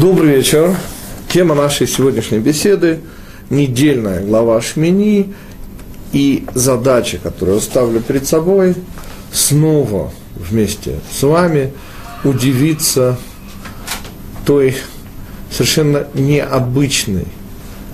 [0.00, 0.74] Добрый вечер.
[1.28, 3.00] Тема нашей сегодняшней беседы–
[3.50, 5.34] недельная глава Шмини
[6.12, 8.76] и задача, которую я ставлю перед собой,
[9.30, 11.74] снова вместе с вами
[12.24, 13.18] удивиться
[14.46, 14.74] той
[15.50, 17.26] совершенно необычной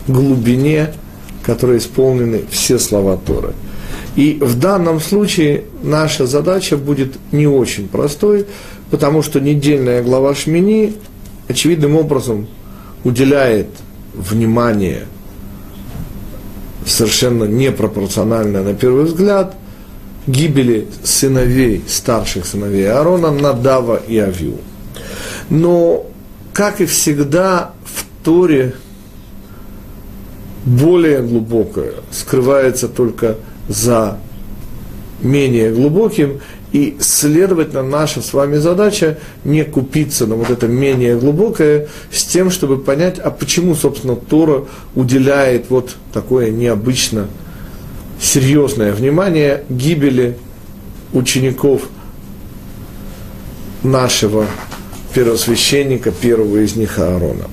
[0.07, 0.93] глубине,
[1.43, 3.53] которой исполнены все слова Торы.
[4.15, 8.47] И в данном случае наша задача будет не очень простой,
[8.93, 10.95] потому что недельная глава Шмини
[11.49, 12.47] очевидным образом
[13.05, 13.69] уделяет
[14.15, 15.07] внимание
[16.87, 19.55] совершенно непропорциональное на первый взгляд
[20.27, 24.59] гибели сыновей, старших сыновей Аарона, Надава и Авиу.
[25.51, 26.07] Но,
[26.53, 28.75] как и всегда, в Торе
[30.65, 33.37] более глубокое скрывается только
[33.69, 34.19] за
[35.23, 36.41] менее глубоким,
[36.77, 42.51] и, следовательно, наша с вами задача не купиться на вот это менее глубокое с тем,
[42.51, 47.29] чтобы понять, а почему, собственно, Тора уделяет вот такое необычно
[48.21, 50.37] серьезное внимание гибели
[51.15, 51.89] учеников
[53.83, 54.45] нашего
[55.15, 57.47] первосвященника, первого из них Аарона.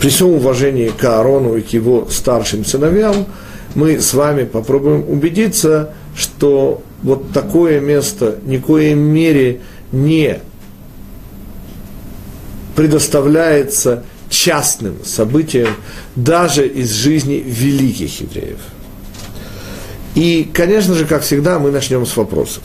[0.00, 3.26] При всем уважении к Аарону и к его старшим сыновьям,
[3.74, 10.40] мы с вами попробуем убедиться, что вот такое место ни в коей мере не
[12.76, 15.68] предоставляется частным событиям
[16.16, 18.60] даже из жизни великих евреев.
[20.14, 22.62] И, конечно же, как всегда, мы начнем с вопросов.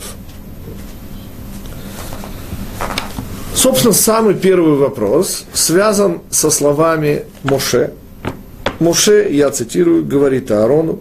[3.54, 7.92] Собственно, самый первый вопрос связан со словами Моше.
[8.78, 11.00] Моше, я цитирую, говорит Аарону,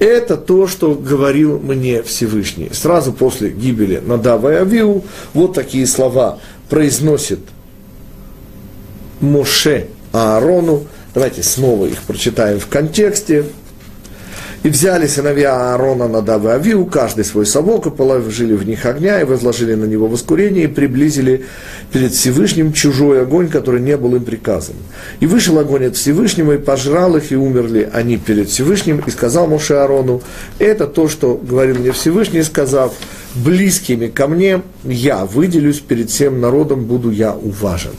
[0.00, 2.70] это то, что говорил мне Всевышний.
[2.72, 5.04] Сразу после гибели Надава и Авиу
[5.34, 6.38] вот такие слова
[6.70, 7.40] произносит
[9.20, 10.86] Моше Аарону.
[11.12, 13.44] Давайте снова их прочитаем в контексте.
[14.62, 19.18] И взяли сыновья Аарона Надава и Авиу, каждый свой совок, и положили в них огня,
[19.18, 21.46] и возложили на него воскурение, и приблизили
[21.90, 24.76] перед Всевышним чужой огонь, который не был им приказан.
[25.20, 29.46] И вышел огонь от Всевышнего, и пожрал их, и умерли они перед Всевышним, и сказал
[29.46, 30.20] Моше Аарону,
[30.58, 32.92] это то, что говорил мне Всевышний, сказав,
[33.34, 37.92] близкими ко мне я выделюсь перед всем народом, буду я уважен.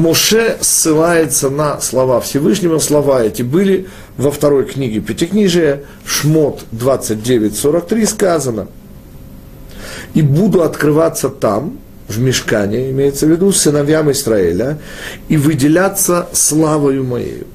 [0.00, 2.78] Моше ссылается на слова Всевышнего.
[2.78, 8.68] Слова эти были во второй книге Пятикнижия, Шмот 29.43 сказано.
[10.14, 11.78] «И буду открываться там,
[12.08, 14.78] в мешкане, имеется в виду, сыновьям Израиля,
[15.28, 17.46] и выделяться славою моею».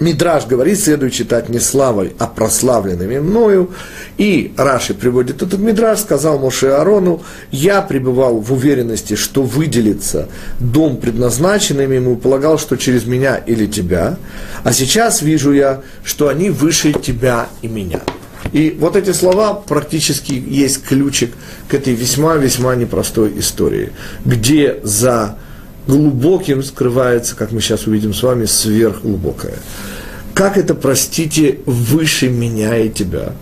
[0.00, 3.70] Мидраж говорит, следует читать не славой, а прославленными мною.
[4.16, 10.28] И Раши приводит этот Мидраж, сказал Моше Арону, я пребывал в уверенности, что выделится
[10.58, 14.16] дом предназначенным ему, полагал, что через меня или тебя,
[14.64, 18.00] а сейчас вижу я, что они выше тебя и меня.
[18.52, 21.32] И вот эти слова практически есть ключик
[21.68, 23.92] к этой весьма-весьма непростой истории,
[24.24, 25.36] где за
[25.90, 29.56] глубоким скрывается, как мы сейчас увидим с вами, сверхглубокое.
[30.34, 33.32] Как это, простите, выше меня и тебя?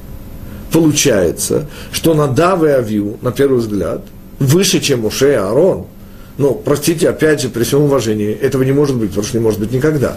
[0.73, 4.03] Получается, что Надав и Авью, на первый взгляд,
[4.39, 5.87] выше, чем Уше и Аарон.
[6.39, 9.61] Но, простите, опять же, при всем уважении, этого не может быть, потому что не может
[9.61, 10.17] быть никогда.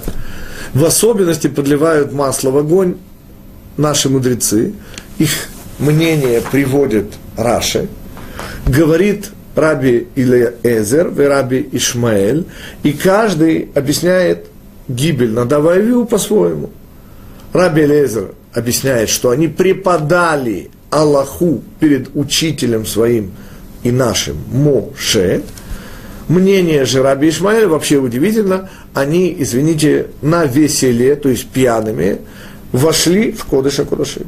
[0.73, 2.95] В особенности подливают масло в огонь
[3.75, 4.73] наши мудрецы,
[5.17, 5.31] их
[5.79, 7.89] мнение приводит Раши,
[8.67, 12.45] говорит Раби Илиэзер и Раби Ишмаэль,
[12.83, 14.47] и каждый объясняет
[14.87, 16.69] гибель Надава и Виу по-своему.
[17.53, 23.31] Раби Элезер объясняет, что они преподали Аллаху перед учителем своим
[23.83, 25.41] и нашим Моше.
[26.27, 28.69] Мнение же Раби Ишмаэля вообще удивительно.
[28.93, 32.19] Они, извините, на веселе, то есть пьяными,
[32.71, 34.21] вошли в Кодыша Кодыши.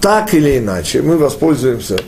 [0.00, 1.98] Так или иначе, мы воспользуемся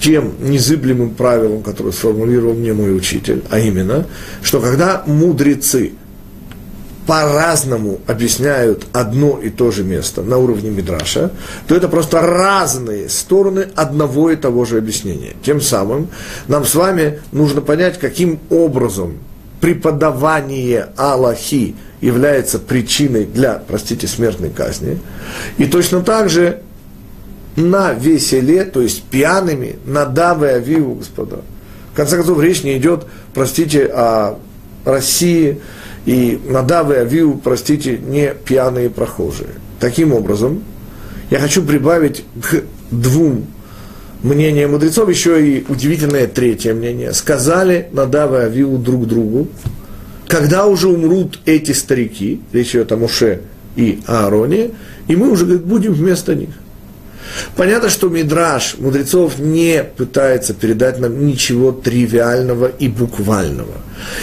[0.00, 4.06] тем незыблемым правилом, которое сформулировал мне мой учитель, а именно,
[4.42, 5.92] что когда мудрецы
[7.06, 11.30] по-разному объясняют одно и то же место на уровне Мидраша,
[11.68, 15.34] то это просто разные стороны одного и того же объяснения.
[15.42, 16.08] Тем самым
[16.48, 19.18] нам с вами нужно понять, каким образом
[19.60, 24.98] преподавание Аллахи является причиной для, простите, смертной казни.
[25.58, 26.60] И точно так же
[27.56, 31.40] на веселе, то есть пьяными, на давы Авиву, господа.
[31.92, 34.38] В конце концов, речь не идет, простите, о
[34.84, 35.58] России,
[36.06, 39.48] и Надав и Авиу, простите, не пьяные прохожие.
[39.80, 40.62] Таким образом,
[41.30, 43.46] я хочу прибавить к двум
[44.22, 47.12] мнение мудрецов, еще и удивительное третье мнение.
[47.12, 49.48] Сказали Надав и Авиу друг другу,
[50.28, 53.42] когда уже умрут эти старики, речь идет о Муше
[53.74, 54.70] и Аароне,
[55.08, 56.50] и мы уже говорит, будем вместо них.
[57.56, 63.74] Понятно, что Мидраш мудрецов не пытается передать нам ничего тривиального и буквального.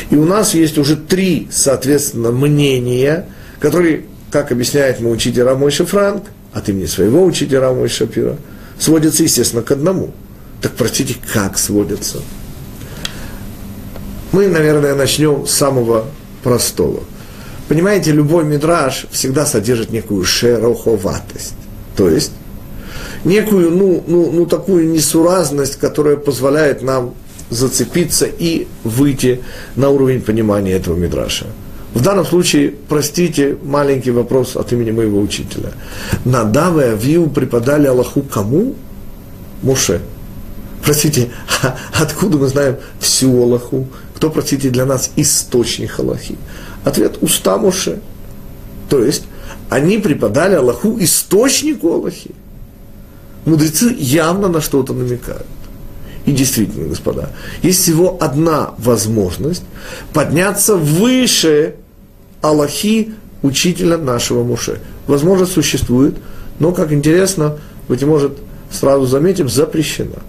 [0.09, 3.27] И у нас есть уже три, соответственно, мнения,
[3.59, 6.23] которые, как объясняет мой учитель Рамойша Франк,
[6.53, 8.38] от имени своего учителя Рамойша Шапира,
[8.77, 10.11] сводятся, естественно, к одному.
[10.61, 12.19] Так, простите, как сводятся?
[14.31, 16.06] Мы, наверное, начнем с самого
[16.44, 17.03] простого.
[17.67, 21.56] Понимаете, любой мидраж всегда содержит некую шероховатость.
[21.95, 22.31] То есть,
[23.25, 27.13] некую, ну, ну, ну, такую несуразность, которая позволяет нам
[27.49, 29.41] зацепиться и выйти
[29.75, 31.47] на уровень понимания этого мидраша.
[31.93, 35.73] В данном случае, простите, маленький вопрос от имени моего учителя.
[36.25, 38.75] Надав и Авиу преподали Аллаху кому?
[39.61, 40.01] Муше.
[40.83, 41.29] Простите,
[41.61, 43.87] а откуда мы знаем всю Аллаху?
[44.15, 46.35] Кто, простите, для нас источник Аллахи?
[46.83, 47.99] Ответ– уста Муше.
[48.89, 49.23] То есть,
[49.69, 52.31] они преподали Аллаху источнику Аллахи.
[53.45, 55.45] Мудрецы явно на что-то намекают.
[56.25, 57.30] И действительно, господа,
[57.62, 59.63] есть всего одна возможность
[60.13, 61.75] подняться выше
[62.42, 64.80] Аллахи учителя нашего Муше.
[65.07, 66.16] Возможно, существует,
[66.60, 67.57] но, как интересно,
[67.90, 68.38] быть может,
[68.72, 70.19] сразу заметим, запрещена.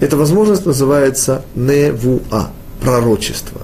[0.00, 2.50] Эта возможность называется невуа,
[2.80, 3.60] пророчество.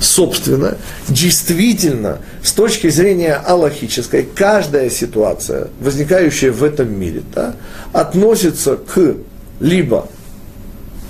[0.00, 0.76] Собственно,
[1.08, 7.56] действительно, с точки зрения аллахической, каждая ситуация, возникающая в этом мире, да,
[7.92, 9.16] относится к
[9.58, 10.08] либо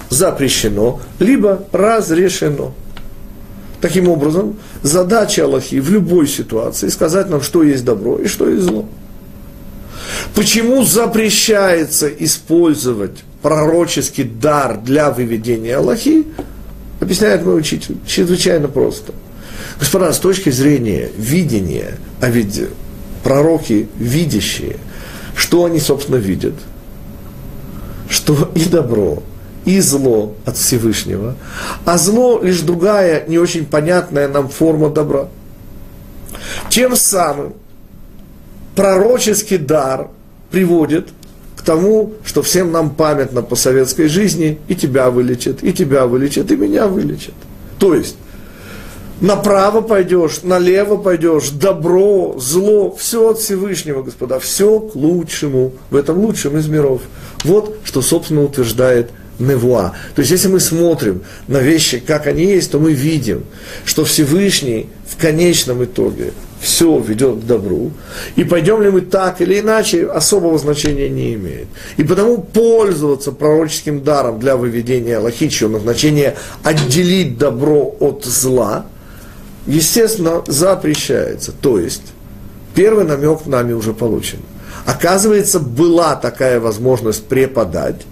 [0.08, 2.72] запрещено, либо разрешено.
[3.80, 8.64] Таким образом, задача Аллахи в любой ситуации сказать нам, что есть добро и что есть
[8.64, 8.86] зло.
[10.34, 16.26] Почему запрещается использовать пророческий дар для выведения Аллахи,
[17.00, 19.12] объясняет мой учитель, чрезвычайно просто.
[19.78, 22.60] Господа, с точки зрения видения, а ведь
[23.22, 24.76] пророки видящие,
[25.36, 26.54] что они, собственно, видят?
[28.08, 29.22] Что и добро,
[29.64, 31.36] и зло от Всевышнего,
[31.84, 35.28] а зло лишь другая, не очень понятная нам форма добра.
[36.70, 37.54] Тем самым
[38.74, 40.08] пророческий дар
[40.50, 41.08] приводит
[41.68, 46.56] тому, что всем нам памятно по советской жизни, и тебя вылечат, и тебя вылечат, и
[46.56, 47.34] меня вылечат.
[47.78, 48.16] То есть,
[49.20, 56.18] направо пойдешь, налево пойдешь, добро, зло, все от Всевышнего, господа, все к лучшему, в этом
[56.20, 57.02] лучшем из миров.
[57.44, 59.92] Вот что, собственно, утверждает Невуа.
[60.14, 63.44] То есть, если мы смотрим на вещи, как они есть, то мы видим,
[63.84, 67.92] что Всевышний в конечном итоге все ведет к добру.
[68.36, 71.68] И пойдем ли мы так или иначе, особого значения не имеет.
[71.96, 78.86] И потому пользоваться пророческим даром для выведения Аллахи, чье назначение отделить добро от зла,
[79.66, 81.52] естественно, запрещается.
[81.52, 82.02] То есть,
[82.74, 84.38] первый намек нами уже получен.
[84.86, 88.06] Оказывается, была такая возможность преподать,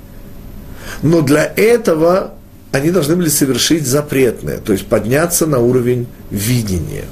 [1.02, 2.34] но для этого
[2.72, 7.04] они должны были совершить запретное, то есть подняться на уровень видения.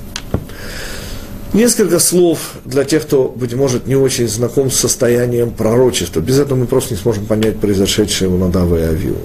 [1.54, 6.20] Несколько слов для тех, кто, быть может, не очень знаком с состоянием пророчества.
[6.20, 9.16] Без этого мы просто не сможем понять произошедшее у Надава и Авиу.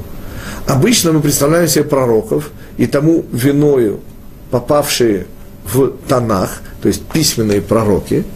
[0.67, 3.99] Обычно мы представляем себе пророков и тому виною
[4.51, 5.25] попавшие
[5.65, 8.23] в Танах, то есть письменные пророки–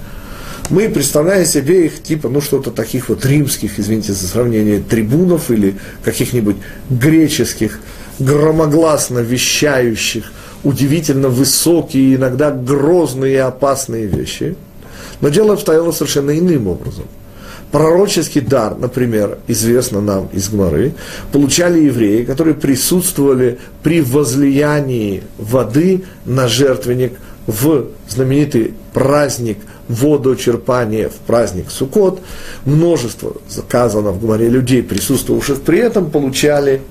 [0.69, 5.75] мы представляем себе их типа, ну, что-то таких вот римских, извините за сравнение, трибунов или
[6.03, 6.55] каких-нибудь
[6.89, 7.79] греческих,
[8.19, 10.31] громогласно вещающих,
[10.63, 14.55] удивительно высокие, иногда грозные и опасные вещи.
[15.21, 17.05] Но дело обстояло совершенно иным образом.
[17.71, 20.93] Пророческий дар, например, известно нам из Гмары,
[21.31, 27.13] получали евреи, которые присутствовали при возлиянии воды на жертвенник
[27.47, 32.21] в знаменитый праздник– водочерпание в праздник Суккот,
[32.65, 36.81] множество заказано в Гумаре людей, присутствовавших при этом, получали.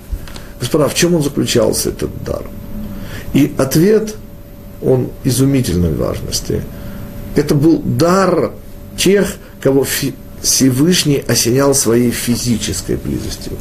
[0.61, 2.43] Господа, в чем он заключался, этот дар?
[3.33, 4.15] И ответ,
[4.83, 6.63] он изумительной важности.
[7.35, 8.53] Это был дар
[8.97, 9.27] тех,
[9.61, 9.87] кого
[10.43, 13.53] Всевышний осенял своей физической близостью.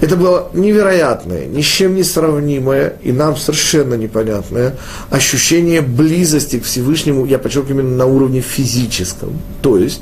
[0.00, 4.76] Это было невероятное, ни с чем не сравнимое и нам совершенно непонятное
[5.10, 9.38] ощущение близости к Всевышнему, я подчеркиваю, именно на уровне физическом.
[9.60, 10.00] То есть,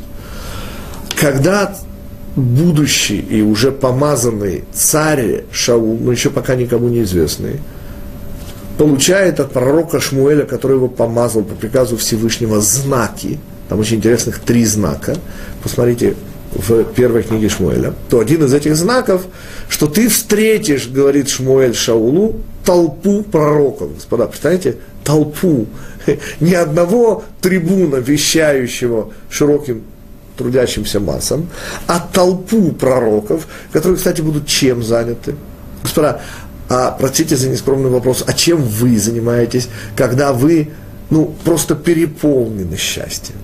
[1.21, 1.77] когда
[2.37, 7.61] будущий и уже помазанный царь Шаул, но еще пока никому не известный,
[8.81, 14.65] получает от пророка Шмуэля, который его помазал по приказу Всевышнего, знаки, там очень интересных три
[14.65, 15.19] знака.
[15.63, 16.15] Посмотрите
[16.55, 19.27] в первой книге Шмуэля, то один из этих знаков,
[19.69, 23.97] что ты встретишь, говорит Шмуэль Шаулу, толпу пророков.
[23.97, 25.67] Господа, представляете, толпу,
[26.41, 29.83] ни одного трибуна, вещающего широким
[30.39, 31.51] трудящимся массам,
[31.87, 35.35] а толпу пророков, которые, кстати, будут чем заняты?
[35.83, 36.23] Господа,
[36.71, 40.71] а простите за нескромный вопрос, а чем вы занимаетесь, когда вы,
[41.11, 43.35] ну, просто переполнены счастьем?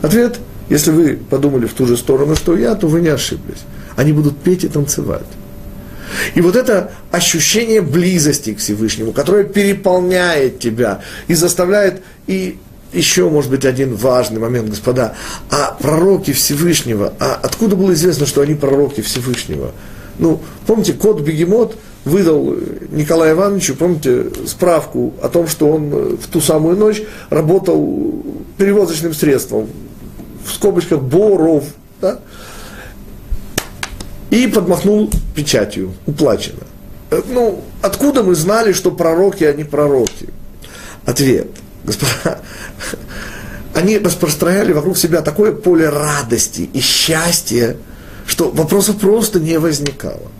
[0.00, 0.40] Ответ,
[0.70, 3.60] если вы подумали в ту же сторону, что я, то вы не ошиблись.
[3.96, 5.26] Они будут петь и танцевать.
[6.34, 12.58] И вот это ощущение близости к Всевышнему, которое переполняет тебя и заставляет, и
[12.94, 15.14] еще, может быть, один важный момент, господа,
[15.50, 19.72] а пророки Всевышнего, а откуда было известно, что они пророки Всевышнего?
[20.18, 22.54] Ну, помните, кот Бегемот выдал
[22.90, 28.22] Николаю Ивановичу, помните, справку о том, что он э, в ту самую ночь работал
[28.58, 29.68] перевозочным средством,
[30.44, 31.64] в скобочках Боров,
[32.00, 32.18] да?
[34.30, 36.62] и подмахнул печатью, уплачено.
[37.10, 40.28] Э, ну, откуда мы знали, что пророки, а не пророки?
[41.04, 41.48] Ответ.
[41.84, 42.40] Господа,
[43.74, 47.76] они распространяли вокруг себя такое поле радости и счастья,
[48.32, 50.30] что вопросов просто не возникало.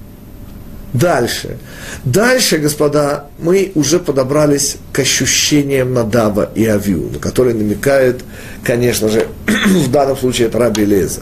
[0.94, 1.58] Дальше.
[2.04, 8.24] Дальше, господа, мы уже подобрались к ощущениям Надава и Авиу, на которые намекает,
[8.64, 11.20] конечно же, в данном случае это Раби Леза.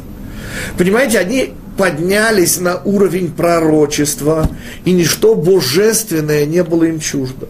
[0.79, 4.49] Понимаете, они поднялись на уровень пророчества,
[4.85, 7.49] и ничто божественное не было им чуждо.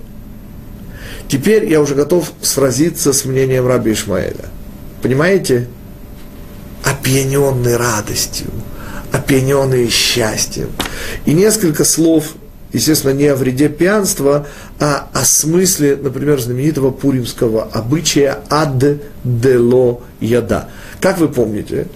[1.28, 4.46] Теперь я уже готов сразиться с мнением Раби Ишмаэля.
[5.02, 5.68] Понимаете?
[6.84, 8.46] Опьяненный радостью–
[9.12, 10.70] опьяненные счастьем.
[11.24, 12.34] И несколько слов,
[12.72, 14.46] естественно, не о вреде пьянства,
[14.78, 18.84] а о смысле, например, знаменитого пуримского обычая ад
[19.24, 20.68] дело яда.
[21.00, 21.88] Как вы помните,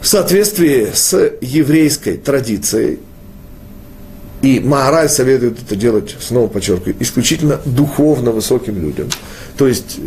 [0.00, 3.00] в соответствии с еврейской традицией,
[4.42, 9.08] и Маараль советует это делать, снова подчеркиваю, исключительно духовно высоким людям.
[9.56, 9.98] То есть,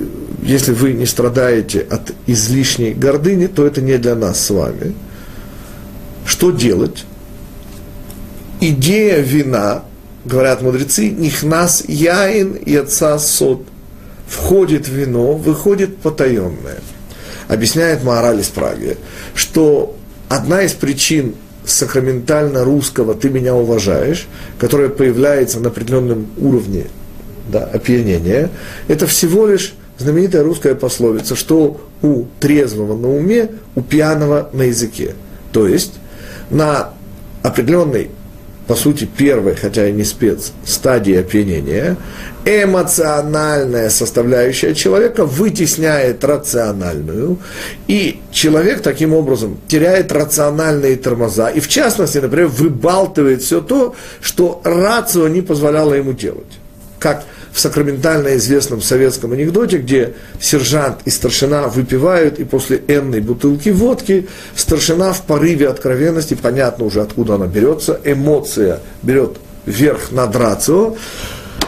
[0.44, 4.94] если вы не страдаете от излишней гордыни, то это не для нас с вами–
[6.40, 7.04] что делать?
[8.62, 9.84] Идея вина,
[10.24, 13.64] говорят мудрецы, нихнас яин и отца сот.
[14.26, 16.80] Входит вино, выходит потаенное.
[17.50, 18.96] Объясняет Маораль из Праги,
[19.36, 19.98] что
[20.30, 24.26] одна из причин сакраментально русского «ты меня уважаешь»,
[24.60, 26.86] которая появляется на определенном уровне
[27.50, 28.50] да, опьянения,
[28.88, 35.16] это всего лишь знаменитая русская пословица, что у трезвого на уме, у пьяного на языке.
[35.52, 35.99] То есть
[36.50, 36.94] на
[37.44, 38.12] определенной,
[38.68, 41.98] по сути, первой, хотя и не спец, стадии опьянения,
[42.46, 47.40] эмоциональная составляющая человека вытесняет рациональную,
[47.88, 54.62] и человек таким образом теряет рациональные тормоза, и в частности, например, выбалтывает все то, что
[54.64, 56.60] рацио не позволяло ему делать.
[57.00, 57.26] Как
[57.60, 65.14] сакраментально известном советском анекдоте, где сержант и старшина выпивают, и после энной бутылки водки старшина
[65.14, 70.96] в порыве откровенности, понятно уже откуда она берется, эмоция берет верх над рацио,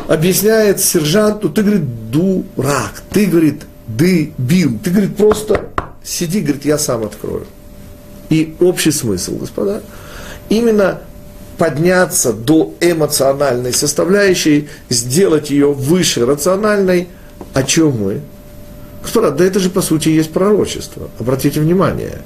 [0.08, 5.70] объясняет сержанту, ты, говорит, дурак, ты, говорит, дебил, ты, говорит, просто
[6.04, 7.46] сиди, говорит, я сам открою.
[8.30, 9.82] И общий смысл, господа,
[10.50, 11.02] именно
[11.62, 17.08] подняться до эмоциональной составляющей, сделать ее выше рациональной,
[17.54, 18.22] о чем мы?
[19.04, 21.12] Господа, да это же по сути есть пророчество.
[21.20, 22.18] Обратите внимание.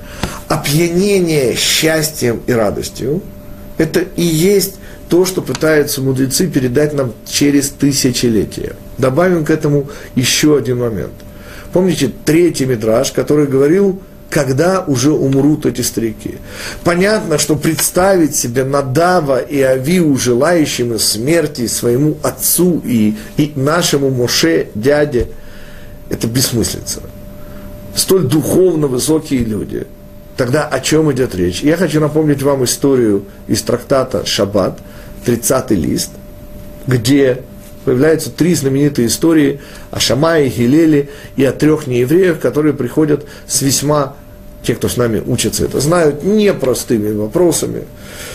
[0.47, 3.21] Опьянение счастьем и радостью–
[3.77, 4.75] это и есть
[5.09, 8.77] то, что пытаются мудрецы передать нам через тысячелетия.
[8.97, 11.11] Добавим к этому еще один момент.
[11.73, 16.35] Помните третий мидраж, который говорил– когда уже умрут эти старики.
[16.83, 24.67] Понятно, что представить себе Надава и Авиу, желающими смерти своему отцу и, и нашему Моше,
[24.75, 25.27] дяде,
[26.09, 27.01] это бессмыслица.
[27.95, 29.87] Столь духовно высокие люди.
[30.35, 31.61] Тогда о чем идет речь?
[31.61, 34.79] Я хочу напомнить вам историю из трактата «Шаббат»,
[35.25, 36.11] 30-й лист,
[36.87, 37.41] где
[37.85, 39.61] появляются три знаменитые истории
[39.91, 44.15] о Шамае, Гилеле и о трех неевреях, которые приходят с весьма
[44.63, 47.83] те, кто с нами учится, это знают, непростыми вопросами.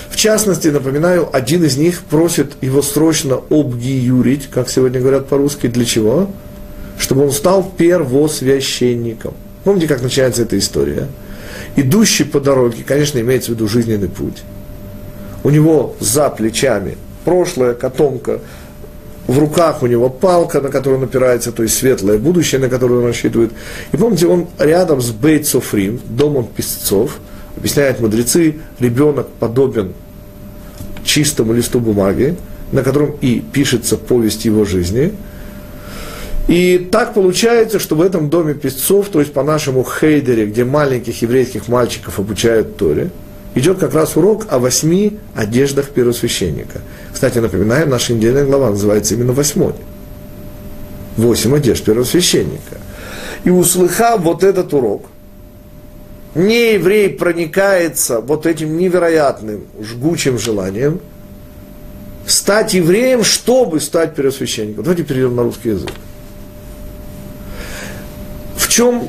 [0.08, 5.84] В частности, напоминаю, один из них просит его срочно обгиюрить, как сегодня говорят по-русски, для
[5.84, 6.30] чего?
[6.98, 9.34] Чтобы он стал первосвященником.
[9.64, 11.08] Помните, как начинается эта история?
[11.74, 14.42] Идущий по дороге, конечно, имеется в виду жизненный путь.
[15.42, 18.40] У него за плечами прошлое, котомка,
[19.30, 22.96] в руках у него палка, на которую он опирается, то есть светлое будущее, на которое
[22.96, 23.52] он рассчитывает.
[23.92, 25.46] И помните, он рядом с Бейт
[26.08, 27.18] домом песцов,
[27.56, 29.92] объясняют мудрецы, ребенок подобен
[31.04, 32.36] чистому листу бумаги,
[32.72, 35.12] на котором и пишется повесть его жизни.
[36.48, 41.22] И так получается, что в этом доме песцов, то есть по нашему хейдере, где маленьких
[41.22, 43.10] еврейских мальчиков обучают Торе,
[43.54, 46.80] идет как раз урок о восьми одеждах первосвященника.
[47.12, 49.74] Кстати, напоминаю, наша недельная глава называется именно восьмой.
[51.16, 52.78] Восемь одежд первосвященника.
[53.44, 55.06] И услыхав вот этот урок,
[56.34, 61.00] не еврей проникается вот этим невероятным, жгучим желанием
[62.26, 64.84] стать евреем, чтобы стать первосвященником.
[64.84, 65.90] Давайте перейдем на русский язык.
[68.56, 69.08] В чем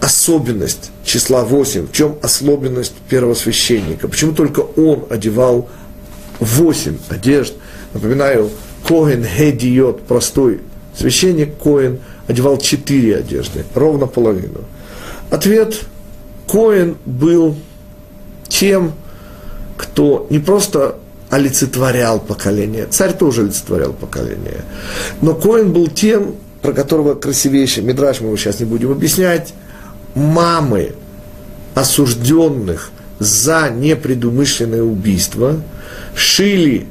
[0.00, 4.06] особенность числа 8, в чем особенность первого священника?
[4.06, 5.68] Почему только он одевал
[6.44, 7.54] 8 одежд?
[7.94, 8.50] Напоминаю,
[8.86, 10.60] Коэн Хедиот, простой
[10.96, 14.60] священник Коэн, одевал 4 одежды, ровно половину.
[15.30, 15.80] Ответ–
[16.52, 17.56] Коэн был
[18.48, 18.92] тем,
[19.78, 20.96] кто не просто
[21.30, 24.62] олицетворял поколение, царь тоже олицетворял поколение,
[25.22, 29.54] но Коэн был тем, про которого красивейший Мидраш, мы его сейчас не будем объяснять,
[30.14, 30.92] мамы
[31.74, 35.56] осужденных за непредумышленное убийство
[36.14, 36.86] шили,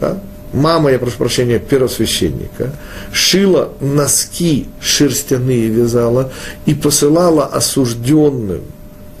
[0.00, 0.20] да,
[0.52, 2.74] мама, я прошу прощения, первосвященника,
[3.12, 6.32] шила носки шерстяные вязала
[6.66, 8.62] и посылала осужденным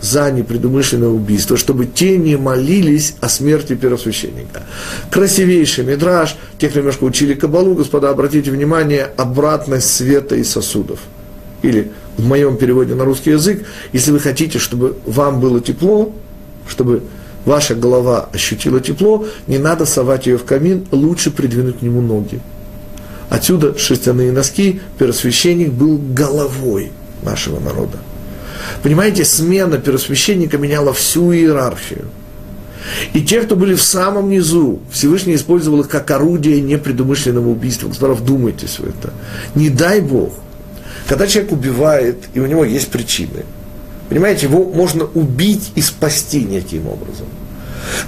[0.00, 4.62] за непредумышленное убийство, чтобы те не молились о смерти первосвященника.
[5.10, 11.00] Красивейший мидраж, те, кто немножко учили Кабалу, господа, обратите внимание, обратность света и сосудов.
[11.62, 16.12] Или в моем переводе на русский язык, если вы хотите, чтобы вам было тепло,
[16.68, 17.02] чтобы
[17.46, 22.40] ваша голова ощутила тепло, не надо совать ее в камин, лучше придвинуть к нему ноги.
[23.30, 27.98] Отсюда шерстяные носки, первосвященник был головой нашего народа.
[28.82, 32.06] Понимаете, смена первосвященника меняла всю иерархию.
[33.14, 37.88] И те, кто были в самом низу, Всевышний использовал их как орудие непредумышленного убийства.
[37.88, 39.12] Господа, вдумайтесь в это.
[39.56, 40.34] Не дай Бог,
[41.08, 43.44] когда человек убивает, и у него есть причины,
[44.08, 47.26] понимаете, его можно убить и спасти неким образом.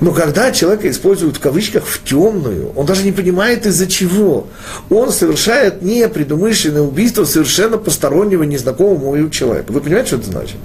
[0.01, 4.47] Но когда человека используют в кавычках в темную, он даже не понимает из-за чего.
[4.91, 9.73] Он совершает непредумышленное убийство совершенно постороннего, незнакомого ему человека.
[9.73, 10.57] Вы понимаете, что это значит?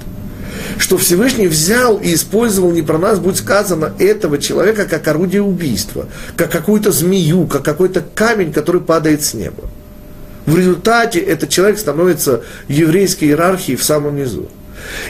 [0.78, 6.08] Что Всевышний взял и использовал, не про нас будет сказано, этого человека как орудие убийства,
[6.36, 9.64] как какую-то змею, как какой-то камень, который падает с неба.
[10.46, 14.50] В результате этот человек становится еврейской иерархии в самом низу.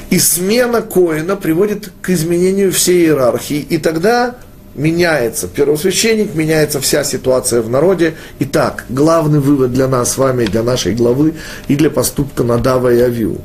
[0.09, 4.35] И смена Коина приводит к изменению всей иерархии, и тогда
[4.75, 8.15] меняется первосвященник, меняется вся ситуация в народе.
[8.39, 11.35] Итак, главный вывод для нас с вами, для нашей главы
[11.67, 13.41] и для поступка Надава и Авиу.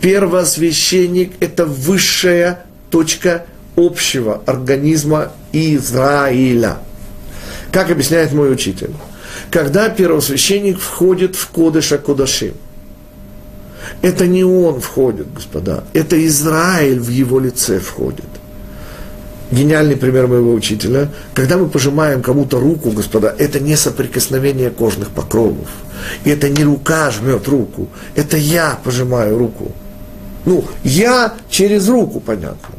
[0.00, 6.78] Первосвященник– это высшая точка общего организма Израиля.
[7.72, 8.90] Как объясняет мой учитель?
[9.50, 12.54] Когда первосвященник входит в Кодыша Кодашим,
[14.04, 18.26] это не он входит, господа, это Израиль в его лице входит.
[19.50, 21.08] Гениальный пример моего учителя.
[21.32, 25.68] Когда мы пожимаем кому-то руку, господа, это не соприкосновение кожных покровов.
[26.24, 29.72] И это не рука жмет руку, это я пожимаю руку.
[30.44, 32.74] Ну, я через руку, понятно.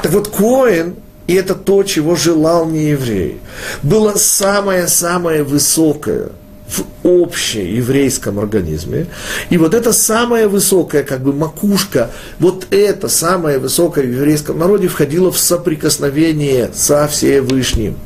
[0.00, 0.94] Так вот, Коин,
[1.26, 3.38] и это то, чего желал не еврей,
[3.82, 6.30] было самое-самое высокое–
[6.72, 9.06] в общееврейском организме.
[9.50, 14.88] И вот эта самая высокая как бы макушка, вот это самое высокое в еврейском народе
[14.88, 17.96] входило в соприкосновение со Всевышним,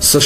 [0.00, 0.20] со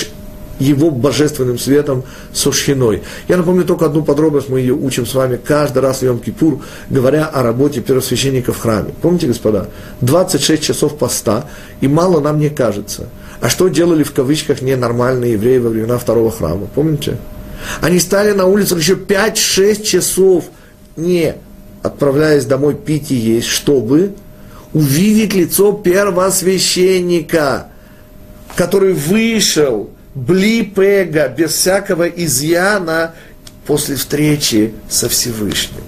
[0.59, 3.03] его божественным светом, со шхиной.
[3.29, 7.27] Я напомню только одну подробность, мы ее учим с вами каждый раз в Йом-Кипур, говоря
[7.27, 8.93] о работе первосвященника в храме.
[9.03, 9.69] Помните, господа,
[10.01, 11.47] 26 часов поста,
[11.81, 13.09] и мало нам не кажется.
[13.41, 16.69] А что делали в кавычках ненормальные евреи во времена второго храма?
[16.73, 17.17] Помните?
[17.81, 20.45] Они стали на улицах еще 5-6 часов,
[20.97, 21.35] не
[21.83, 24.15] отправляясь домой пить и есть, чтобы
[24.73, 27.69] увидеть лицо первосвященника,
[28.57, 33.15] который вышел блипега, без всякого изъяна,
[33.67, 35.83] после встречи со Всевышним.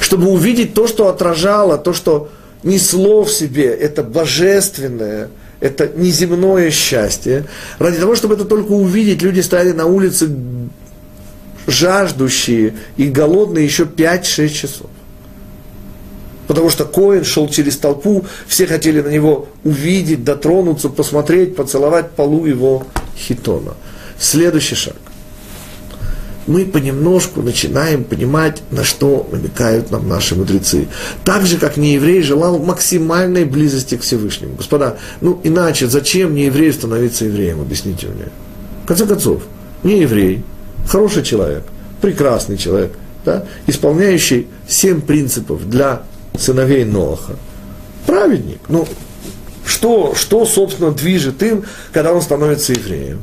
[0.00, 2.30] Чтобы увидеть то, что отражало, то, что
[2.62, 5.28] несло в себе это божественное–
[5.64, 7.46] это неземное счастье.
[7.78, 10.30] Ради того, чтобы это только увидеть, люди стояли на улице
[11.66, 14.90] жаждущие и голодные еще 5-6 часов.
[16.46, 22.44] Потому что Коин шел через толпу, все хотели на него увидеть, дотронуться, посмотреть, поцеловать полу
[22.44, 23.72] его хитона.
[24.18, 24.96] Следующий шаг.
[26.46, 30.88] Мы понемножку начинаем понимать, на что намекают нам наши мудрецы.
[31.24, 34.56] Так же, как нееврей желал максимальной близости к Всевышнему.
[34.56, 38.28] Господа, ну иначе зачем нееврею становиться евреем, объясните мне.
[38.84, 39.42] В конце концов,
[39.82, 40.44] не еврей,
[40.86, 41.64] хороший человек,
[42.02, 42.92] прекрасный человек,
[43.24, 46.02] да, исполняющий семь принципов для
[46.38, 47.36] сыновей Ноаха.
[48.06, 48.58] Праведник.
[48.68, 48.86] Ну,
[49.64, 53.22] что, что, собственно, движет им, когда он становится евреем?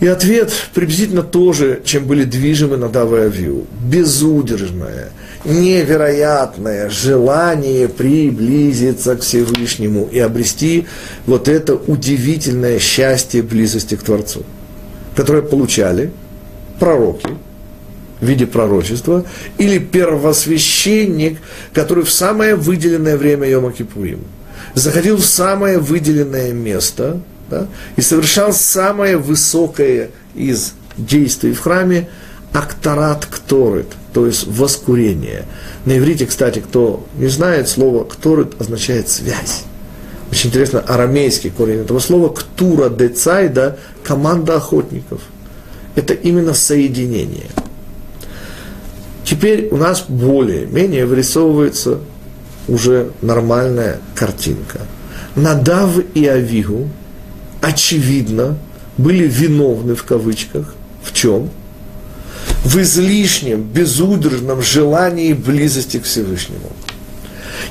[0.00, 3.66] И ответ приблизительно тоже, чем были движимы Надав и Авиу.
[3.82, 5.10] Безудержное,
[5.44, 10.86] невероятное желание приблизиться к Всевышнему и обрести
[11.26, 14.44] вот это удивительное счастье близости к Творцу,
[15.16, 16.12] которое получали
[16.78, 17.30] пророки
[18.20, 19.24] в виде пророчества
[19.58, 21.38] или первосвященник,
[21.72, 24.20] который в самое выделенное время Йома Кипурим
[24.74, 32.08] заходил в самое выделенное место– да, и совершал самое высокое из действий в храме
[32.52, 35.44] акторат кторет, то есть воскурение.
[35.84, 39.64] На иврите, кстати, кто не знает, слово кторет означает связь.
[40.30, 45.22] Очень интересно, арамейский корень этого слова ктура децайда, команда охотников.
[45.94, 47.46] Это именно соединение.
[49.24, 51.98] Теперь у нас более-менее вырисовывается
[52.66, 54.80] уже нормальная картинка.
[55.34, 56.88] Надав и Авигу
[57.60, 58.56] очевидно,
[58.96, 60.74] были виновны в кавычках.
[61.02, 61.50] В чем?
[62.64, 66.70] В излишнем, безудержном желании близости к Всевышнему.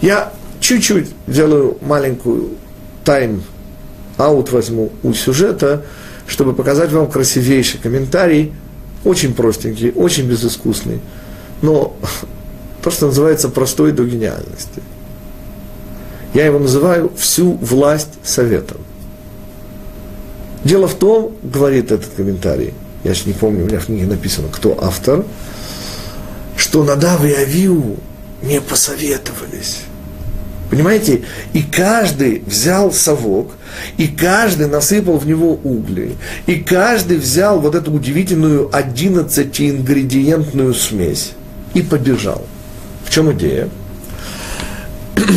[0.01, 2.51] Я чуть-чуть делаю маленькую
[3.03, 5.85] тайм-аут возьму у сюжета,
[6.27, 8.53] чтобы показать вам красивейший комментарий,
[9.03, 10.99] очень простенький, очень безыскусный,
[11.61, 11.95] но
[12.81, 14.81] то, что называется простой до гениальности.
[16.33, 18.77] Я его называю «всю власть советом».
[20.67, 22.73] Дело в том, говорит этот комментарий,
[23.05, 25.23] я же не помню, у меня в книге написано, кто автор,
[26.57, 27.95] что Надав и Авиу
[28.41, 29.83] не посоветовались.
[30.69, 31.21] Понимаете?
[31.53, 33.53] И каждый взял совок,
[33.95, 41.31] и каждый насыпал в него угли, и каждый взял вот эту удивительную 11-ингредиентную смесь
[41.75, 42.45] и побежал.
[43.05, 43.69] В чем идея?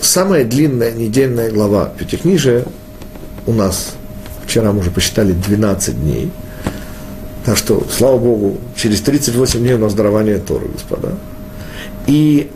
[0.00, 2.64] Самая длинная недельная глава Пятикнижия
[3.46, 3.94] у нас
[4.50, 6.32] Вчера мы уже посчитали 12 дней.
[7.44, 11.14] Так что, слава Богу, через 38 дней у нас дарование Торы, господа.
[12.08, 12.50] И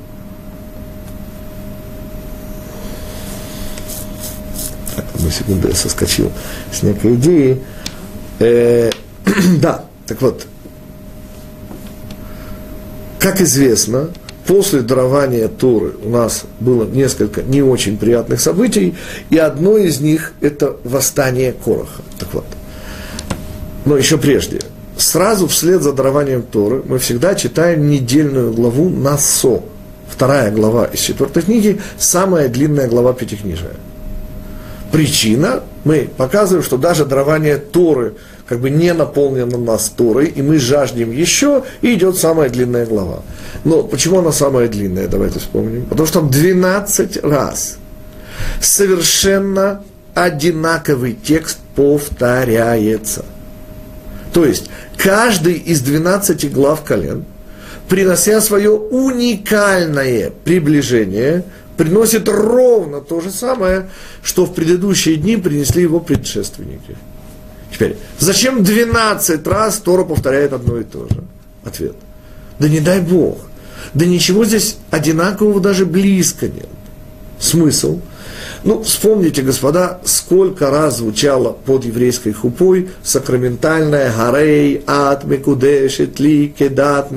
[4.97, 6.33] так, одну секунду я соскочил
[6.73, 7.63] с некой идеи.
[8.41, 8.91] Э,
[9.63, 10.49] да, так вот,
[13.21, 14.09] как известно,
[14.47, 18.95] после дарования Торы у нас было несколько не очень приятных событий,
[19.31, 22.03] и одно из них– это восстание Короха.
[22.19, 22.45] Так вот,
[23.85, 24.61] но еще прежде,
[24.97, 29.63] сразу вслед за дарованием Торы мы всегда читаем недельную главу Насо,
[30.09, 33.73] вторая глава из четвертой книги, самая длинная глава Пятикнижия.
[34.93, 38.15] Причина, мы показываем, что даже дарование Торы
[38.47, 43.23] как бы не наполнено нас Торой, и мы жаждем еще, и идет самая длинная глава.
[43.65, 45.87] Но почему она самая длинная, давайте вспомним.
[45.87, 47.79] Потому что там 12 раз
[48.61, 49.83] совершенно
[50.15, 53.25] одинаковый текст повторяется.
[54.33, 57.25] То есть, каждый из 12 глав колен,
[57.89, 61.45] принося свое уникальное приближение,
[61.77, 63.89] приносит ровно то же самое,
[64.23, 66.97] что в предыдущие дни принесли его предшественники.
[67.75, 71.25] Теперь, зачем 12 раз Тора повторяет одно и то же?
[71.65, 71.97] Ответ.
[72.61, 73.39] Да не дай Бог.
[73.95, 76.69] Да ничего здесь одинакового даже близко нет.
[77.41, 77.99] Смысл?
[78.63, 87.11] Ну, вспомните, господа, сколько раз звучало под еврейской хупой сакраментальное «Гарей, ад, мекудеш, этли, кедат».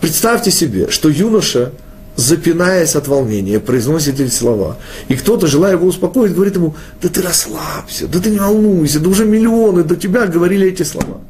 [0.00, 1.70] Представьте себе, что юноша,
[2.18, 4.76] запинаясь от волнения, произносит эти слова.
[5.08, 9.08] И кто-то, желая его успокоить, говорит ему, да ты расслабься, да ты не волнуйся, да
[9.08, 11.20] уже миллионы до тебя говорили эти слова.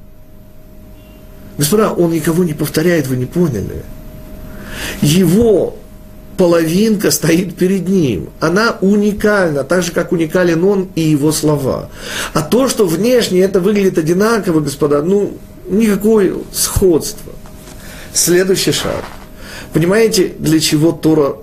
[1.59, 3.85] Господа, он никого не повторяет, вы не поняли
[5.01, 5.77] его
[6.37, 8.31] половинка стоит перед ним.
[8.41, 11.91] Она уникальна, так же, как уникален он и его слова.
[12.33, 15.37] А то, что внешне это выглядит одинаково, господа, ну,
[15.69, 17.33] никакое сходство.
[18.13, 19.05] Следующий шаг.
[19.73, 21.37] Понимаете, для чего Тора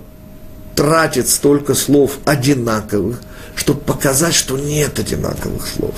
[0.74, 3.20] тратит столько слов одинаковых,
[3.54, 5.94] чтобы показать, что нет одинаковых слов,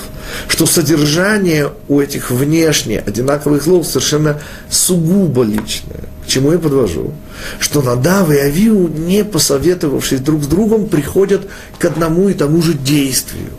[0.47, 6.05] что содержание у этих внешне одинаковых слов совершенно сугубо личное.
[6.25, 7.13] К чему я подвожу?
[7.59, 12.75] Что Надав и Авиу, не посоветовавшись друг с другом, приходят к одному и тому же
[12.75, 13.51] действию.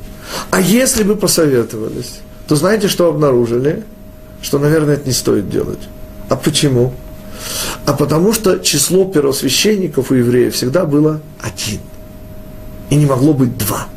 [0.51, 3.83] А если бы посоветовались, то знаете, что обнаружили?
[4.41, 5.79] Что, наверное, это не стоит делать.
[6.29, 6.93] А почему?
[7.85, 11.79] А потому что число первосвященников у евреев всегда было один.
[12.89, 13.87] И не могло быть два.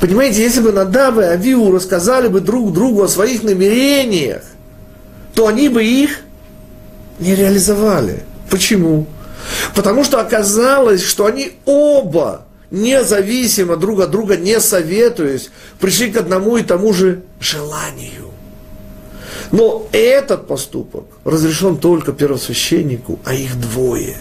[0.00, 4.42] Понимаете, если бы Надав и Авиу рассказали бы друг другу о своих намерениях,
[5.34, 6.20] то они бы их
[7.18, 8.24] не реализовали.
[8.50, 9.06] Почему?
[9.74, 16.56] Потому что оказалось, что они оба, независимо друг от друга, не советуясь, пришли к одному
[16.56, 18.25] и тому же желанию.
[19.52, 24.16] Но этот поступок разрешен только первосвященнику, а их двое.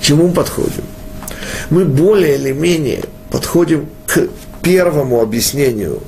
[0.00, 0.84] Чему мы подходим?
[1.70, 4.28] Мы более или менее подходим к
[4.62, 6.00] первому объяснению.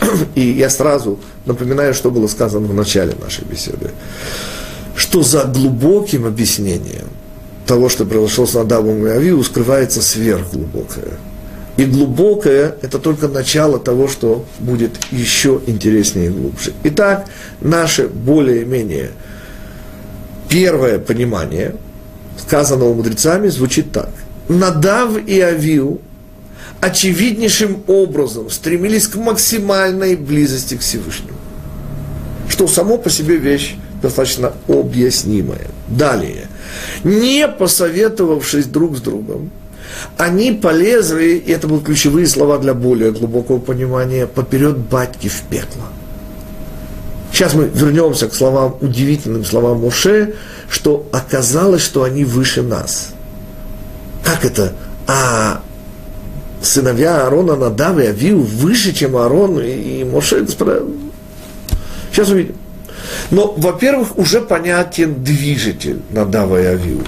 [0.34, 3.90] И я сразу напоминаю, что было сказано в начале нашей беседы.
[4.94, 7.08] Что за глубоким объяснением
[7.66, 11.18] того, что произошло с Надавом и Авиу, скрывается сверхглубокое.
[11.80, 16.74] И глубокое– это только начало того, что будет еще интереснее и глубже.
[16.84, 17.26] Итак,
[17.62, 19.12] наше более-менее
[20.50, 21.76] первое понимание,
[22.36, 24.10] сказанного мудрецами, звучит так.
[24.50, 26.02] Надав и Авиу
[26.82, 31.38] очевиднейшим образом стремились к максимальной близости к Всевышнему.
[32.50, 35.68] Что само по себе вещь достаточно объяснимая.
[35.88, 36.48] Далее.
[37.04, 39.50] Не посоветовавшись друг с другом,
[40.16, 45.84] они полезли, и это будут ключевые слова для более глубокого понимания, поперед батьки в пекло.
[47.32, 50.34] Сейчас мы вернемся к словам, удивительным словам Моше,
[50.68, 53.10] что оказалось, что они выше нас.
[54.24, 54.72] Как это?
[55.06, 55.62] А
[56.62, 60.82] сыновья Аарона Надав и Авиу выше, чем Аарон и, и Моше, господа.
[62.12, 62.56] Сейчас увидим.
[63.30, 67.02] Но, во-первых, уже понятен движитель Надава и Авиу.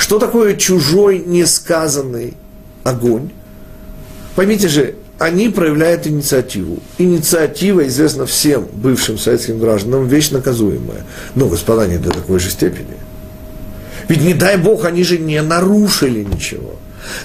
[0.00, 2.32] Что такое чужой несказанный
[2.84, 3.30] огонь?
[4.34, 6.78] Поймите же, они проявляют инициативу.
[6.96, 11.04] Инициатива известна всем бывшим советским гражданам, вещь наказуемая.
[11.34, 12.96] Но, господа, не до такой же степени.
[14.08, 16.76] Ведь не дай Бог, они же не нарушили ничего.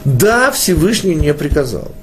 [0.03, 1.93] Да, Всевышний не приказал.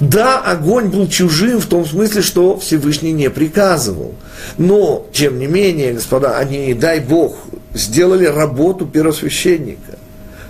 [0.00, 4.14] Да, огонь был чужим в том смысле, что Всевышний не приказывал.
[4.56, 7.36] Но, тем не менее, господа, они, дай Бог,
[7.74, 9.98] сделали работу первосвященника.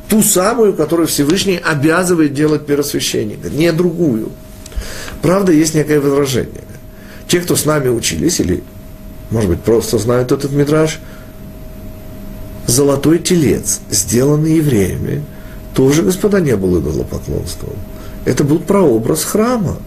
[0.08, 4.30] Ту самую, которую Всевышний обязывает делать первосвященника, не другую.
[5.22, 6.62] Правда, есть некое возражение.
[7.26, 8.62] Те, кто с нами учились, или,
[9.30, 11.00] может быть, просто знают этот мидраж,
[12.66, 15.24] золотой телец, сделанный евреями,
[15.74, 17.74] тоже, господа, не был идолопоклонством.
[18.26, 19.78] Это был прообраз храма.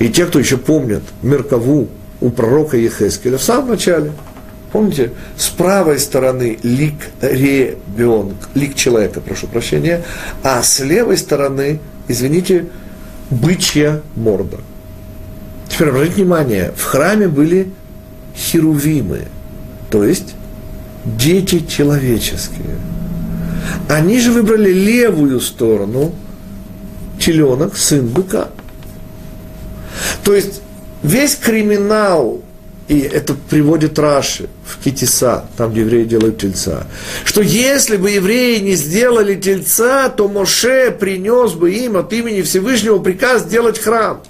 [0.00, 1.88] И те, кто еще помнят Меркову
[2.20, 4.12] у пророка Ехескеля в самом начале,
[4.72, 10.02] помните, с правой стороны лик ребенка, лик человека, прошу прощения,
[10.42, 12.66] а с левой стороны, извините,
[13.30, 14.58] бычья морда.
[15.68, 17.70] Теперь обратите внимание, в храме были
[18.34, 19.26] херувимы,
[19.90, 20.34] то есть
[21.04, 22.76] дети человеческие–
[23.88, 26.14] они же выбрали левую сторону,
[27.18, 28.48] теленок, сын быка.
[30.24, 30.62] То есть
[31.02, 32.40] весь криминал,
[32.92, 36.86] и это приводит Раши в Китиса, там, где евреи делают тельца,
[37.24, 42.98] что если бы евреи не сделали тельца, то Моше принес бы им от имени Всевышнего
[42.98, 44.22] приказ сделать храм.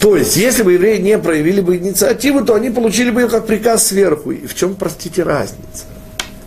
[0.00, 3.48] То есть, если бы евреи не проявили бы инициативу, то они получили бы ее как
[3.48, 4.30] приказ сверху.
[4.30, 5.86] И в чем, простите, разница?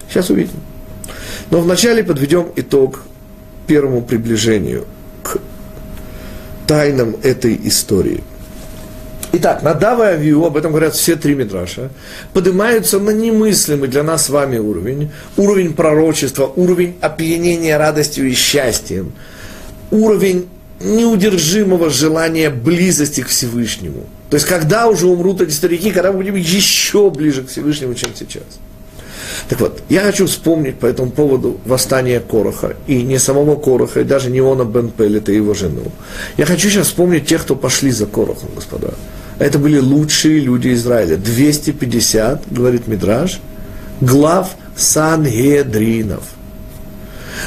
[0.09, 0.61] Сейчас увидим.
[1.49, 3.01] Но вначале подведем итог
[3.67, 4.87] первому приближению
[6.67, 8.23] тайнам этой истории.
[9.33, 11.89] Итак, Надава и Авиу, об этом говорят все три Мидраша,
[12.33, 19.13] поднимаются на немыслимый для нас с вами уровень, уровень пророчества, уровень опьянения радостью и счастьем,
[19.89, 20.49] уровень
[20.81, 24.05] неудержимого желания близости к Всевышнему.
[24.29, 28.09] То есть, когда уже умрут эти старики, когда мы будем еще ближе к Всевышнему, чем
[28.15, 28.43] сейчас.
[29.49, 34.03] Так вот, я хочу вспомнить по этому поводу восстание Короха, и не самого Короха, и
[34.03, 35.91] даже не Она Бен Пелета и его жену.
[36.37, 38.93] Я хочу сейчас вспомнить тех, кто пошли за Корохом, господа.
[39.39, 41.17] Это были лучшие люди Израиля.
[41.17, 43.39] 250, говорит Мидраж,
[43.99, 46.23] глав Сангедринов.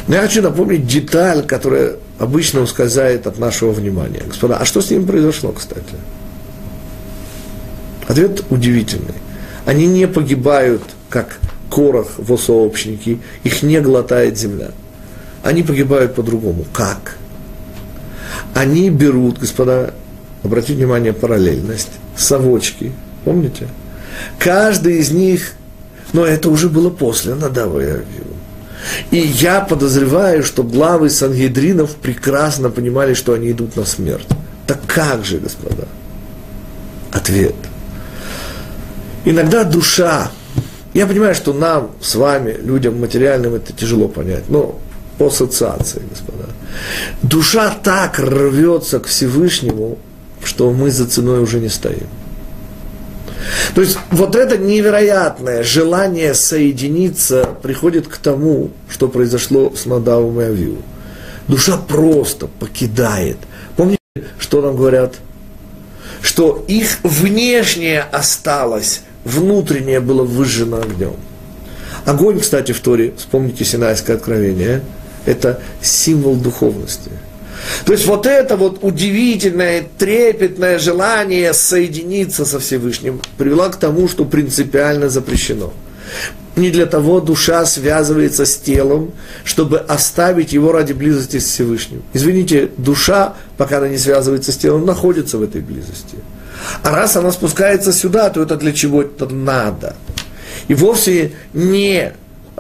[0.09, 4.23] Но я хочу напомнить деталь, которая обычно ускользает от нашего внимания.
[4.27, 5.95] Господа, а что с ними произошло, кстати?
[8.07, 9.15] Ответ удивительный.
[9.67, 11.39] Они не погибают, как
[11.75, 14.71] корох в сообщники, их не глотает земля.
[15.43, 16.65] Они погибают по-другому.
[16.73, 17.17] Как?
[18.55, 19.93] Они берут, господа,
[20.45, 22.93] обратите внимание, параллельность, совочки,
[23.25, 23.67] помните?
[24.39, 25.55] Каждый из них,
[26.13, 28.35] но это уже было после Надава и Авиу.
[29.11, 34.29] И я подозреваю, что главы Сангедринов прекрасно понимали, что они идут на смерть.
[34.69, 35.89] Так как же, господа?
[37.11, 37.57] Ответ.
[39.25, 40.31] Иногда душа,
[40.95, 44.81] я понимаю, что нам с вами, людям материальным, это тяжело понять, но
[45.19, 46.49] по ассоциации, господа.
[47.23, 49.99] Душа так рвется к Всевышнему,
[50.43, 52.07] что мы за ценой уже не стоим.
[53.75, 60.45] То есть вот это невероятное желание соединиться приходит к тому, что произошло с Надавом и
[60.45, 60.79] Авиу.
[61.49, 63.37] Душа просто покидает.
[63.77, 63.99] Помните,
[64.39, 65.15] что нам говорят?
[66.23, 71.15] Что их внешнее осталось, внутреннее было выжжено огнем.
[72.05, 74.83] Огонь, кстати, в Торе, вспомните Синайское откровение,
[75.27, 77.11] это символ духовности–
[77.85, 84.25] то есть вот это вот удивительное, трепетное желание соединиться со Всевышним привело к тому, что
[84.25, 85.73] принципиально запрещено.
[86.57, 92.03] Не для того душа связывается с телом, чтобы оставить его ради близости с Всевышним.
[92.13, 96.17] Извините, душа, пока она не связывается с телом, находится в этой близости.
[96.83, 99.97] А раз она спускается сюда, то это для чего это надо.
[100.69, 102.13] И вовсе не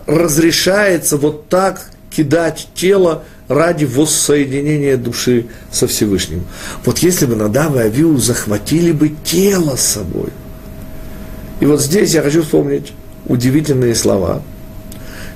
[0.07, 6.45] разрешается вот так кидать тело ради воссоединения души со Всевышним.
[6.85, 10.31] Вот если бы Надав и Авиу захватили бы тело с собой.
[11.61, 12.93] И вот здесь я хочу вспомнить
[13.27, 14.43] удивительные слова,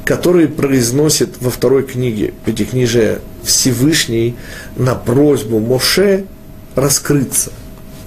[0.04, 4.37] которые произносит во второй книге Пятикнижия Всевышний
[4.76, 6.24] на просьбу Моше
[6.74, 7.50] раскрыться,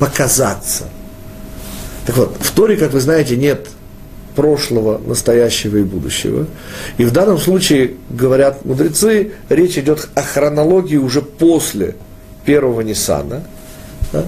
[0.01, 0.85] показаться.
[2.07, 3.67] Так вот, в Торе, как вы знаете, нет
[4.35, 6.47] прошлого, настоящего и будущего.
[6.97, 11.95] И в данном случае, говорят мудрецы, речь идет о хронологии уже после
[12.45, 13.43] первого Ниссана.
[14.11, 14.25] Да?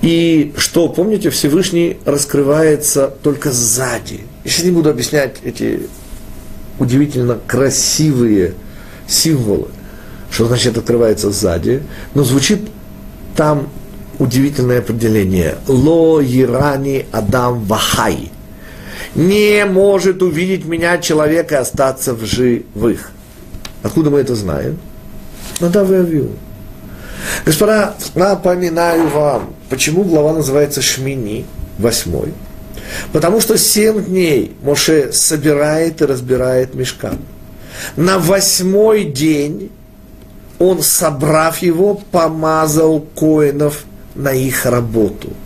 [0.00, 4.22] И что, помните, Всевышний раскрывается только сзади.
[4.44, 5.86] Сейчас не буду объяснять эти
[6.80, 8.54] удивительно красивые
[9.06, 9.68] символы,
[10.32, 12.68] что значит открывается сзади, но звучит
[13.36, 13.68] там
[14.18, 15.56] удивительное определение.
[15.68, 18.30] Ло Ирани Адам Вахай–
[19.14, 23.10] не может увидеть меня человек и остаться в живых.
[23.82, 24.78] Откуда мы это знаем?
[25.60, 26.30] Надав и Авиу.
[27.44, 31.44] Господа, напоминаю вам, почему глава называется Шмини,
[31.78, 32.32] восьмой.
[33.12, 37.18] Потому что семь дней Моше собирает и разбирает мешкан.
[37.96, 39.70] На восьмой день
[40.58, 45.30] он, собрав его, помазал коинов на их работу–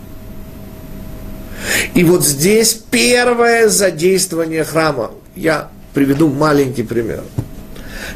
[1.93, 5.11] и вот здесь первое задействование храма.
[5.35, 7.23] Я приведу маленький пример.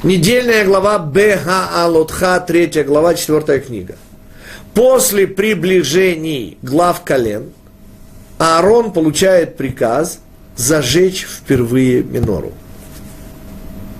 [0.04, 3.96] Недельная глава Беха Алотха, третья глава, четвертая книга.
[4.74, 7.52] После приближений глав колен
[8.38, 10.20] Аарон получает приказ
[10.56, 12.54] зажечь впервые минору.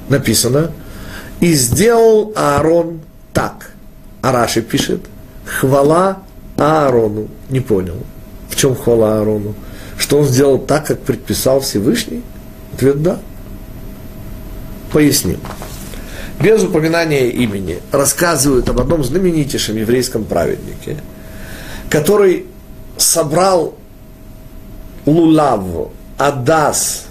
[0.10, 0.72] Написано,
[1.40, 3.02] и сделал Аарон
[3.34, 3.72] так.
[4.22, 5.02] Араши пишет,
[5.46, 6.20] хвала
[6.62, 7.28] Аарону.
[7.50, 7.98] Не понял.
[8.50, 9.56] В чем хвала Аарону?
[9.98, 12.24] Что он сделал так, как предписал Всевышний?
[12.74, 13.20] Ответ– да.
[14.92, 15.40] Поясним.
[16.40, 20.98] Без упоминания имени рассказывают об одном знаменитейшем еврейском праведнике,
[21.90, 22.46] который
[22.98, 23.76] собрал
[25.06, 25.64] лулав,
[26.18, 27.06] адас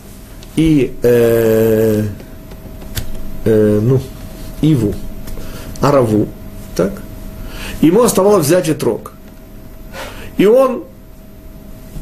[0.56, 2.04] и э,
[3.44, 4.00] э, ну,
[4.62, 4.94] иву,
[5.80, 6.28] араву,
[6.76, 6.92] так?
[7.80, 9.14] Ему оставалось взять и трог.
[10.40, 10.84] И он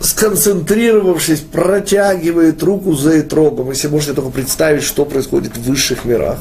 [0.01, 3.71] сконцентрировавшись, протягивает руку за этрогом.
[3.71, 6.39] Если можете только представить, что происходит в высших мирах.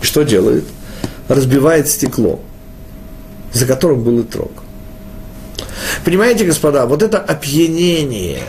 [0.00, 0.64] И что делает?
[1.28, 2.40] Разбивает стекло,
[3.52, 4.52] за которым был этрог.
[6.02, 8.40] Понимаете, господа, вот это опьянение,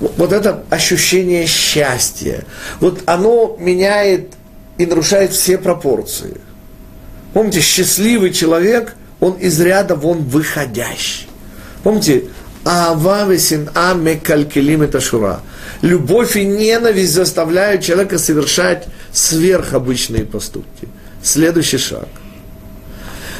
[0.00, 2.44] вот это ощущение счастья,
[2.80, 4.32] вот оно меняет
[4.78, 6.38] и нарушает все пропорции.
[7.34, 11.28] Помните, счастливый человек, он из ряда вон выходящий.
[11.82, 12.24] Помните,
[12.64, 15.40] Ава весин а мекалькелим это шура.
[15.80, 20.88] Любовь и ненависть заставляют человека совершать сверхобычные поступки.
[21.22, 22.08] Следующий шаг.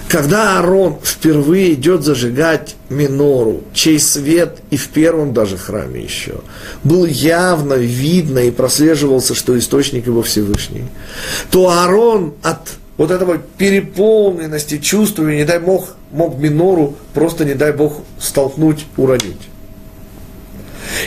[0.09, 6.41] Когда Аарон впервые идет зажигать минору, чей свет и в первом даже храме еще,
[6.85, 10.85] был явно видно и прослеживался, что источник его Всевышний,
[11.51, 12.59] то Аарон от
[12.97, 19.49] вот этого переполненности чувствами, не дай Бог, мог минору просто, не дай Бог, столкнуть, уронить.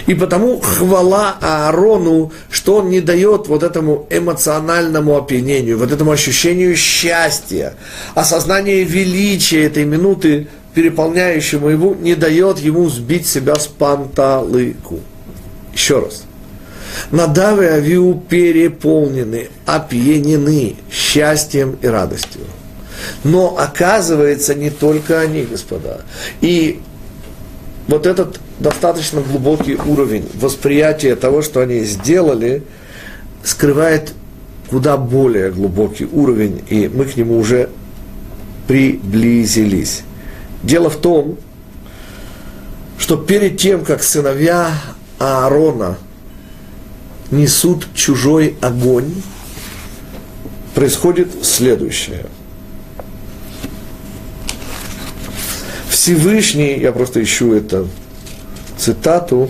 [0.08, 6.76] И потому хвала Аарону, что он не дает вот этому эмоциональному опьянению, вот этому ощущению
[6.76, 7.76] счастья,
[8.14, 15.00] осознание величия этой минуты, переполняющему его, не дает ему сбить себя с панталыку.
[15.74, 16.24] Еще раз.
[17.12, 22.42] Надав и Авиу переполнены, опьянены счастьем и радостью.
[23.24, 26.02] Но оказывается, не только они, господа.
[26.42, 26.82] И
[27.88, 32.64] вот этот достаточно глубокий уровень восприятия того, что они сделали,
[33.44, 34.14] скрывает
[34.70, 37.70] куда более глубокий уровень, и мы к нему уже
[38.68, 40.02] приблизились.
[40.64, 41.38] Дело в том,
[42.98, 44.72] что перед тем, как сыновья
[45.20, 45.98] Аарона
[47.32, 49.22] несут чужой огонь,
[50.74, 52.26] происходит следующее.
[55.90, 57.88] Всевышний, я просто ищу это
[58.78, 59.50] цитату,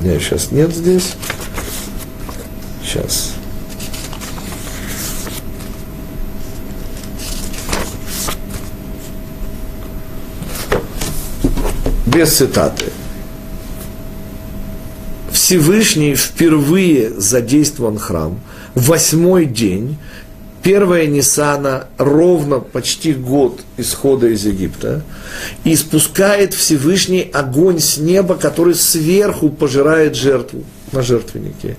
[0.00, 1.14] меня сейчас нет здесь,
[2.82, 3.34] сейчас.
[12.06, 12.86] Без цитаты.
[15.46, 18.40] Всевышний впервые задействован храм,
[18.74, 19.96] восьмой день,
[20.64, 25.04] первая Нисана, ровно почти год исхода из Египта,
[25.62, 31.76] и спускает Всевышний огонь с неба, который сверху пожирает жертву на жертвеннике.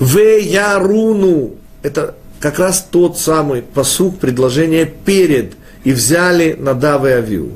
[0.00, 1.52] В Яруну,
[1.84, 5.52] это как раз тот самый посук, предложение перед,
[5.84, 7.52] и взяли Надав и Авиу.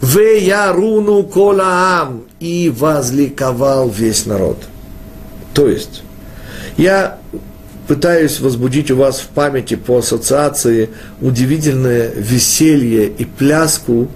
[0.00, 4.64] В Яруну Колаам, и возликовал весь народ.
[5.54, 6.02] То есть,
[6.76, 7.18] я
[7.86, 10.90] пытаюсь возбудить у вас в памяти по ассоциации
[11.20, 14.08] удивительное веселье и пляску.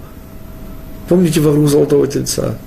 [1.07, 2.57] Помните вокруг Золотого Тельца?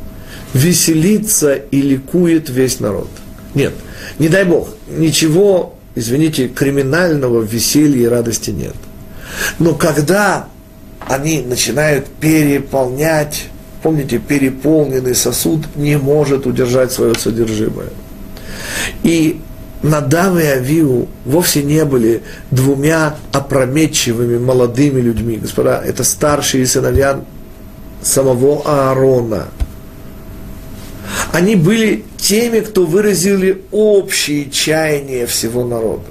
[0.54, 3.08] Веселится и ликует весь народ.
[3.54, 3.74] Нет,
[4.18, 8.74] не дай Бог, ничего, извините, криминального веселья и радости нет.
[9.58, 10.46] Но когда
[11.08, 13.46] они начинают переполнять,
[13.82, 17.88] помните, переполненный сосуд не может удержать свое содержимое.
[19.03, 19.40] И
[19.82, 25.36] Надав и Авиу вовсе не были двумя опрометчивыми молодыми людьми.
[25.36, 27.20] Господа, это старшие сыновья
[28.00, 29.48] самого Аарона.
[31.32, 36.05] Они были теми, кто выразили общие чаяния всего народа.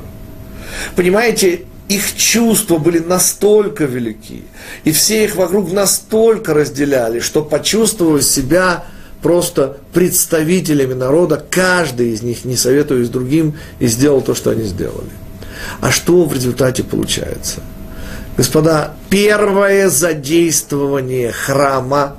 [0.96, 4.44] Понимаете, их чувства были настолько велики,
[4.84, 8.86] и все их вокруг настолько разделяли, что почувствовали себя
[9.22, 15.10] просто представителями народа, каждый из них, не советуясь другим, и сделал то, что они сделали.
[15.80, 17.62] А что в результате получается?
[18.38, 22.16] Господа, первое задействование храма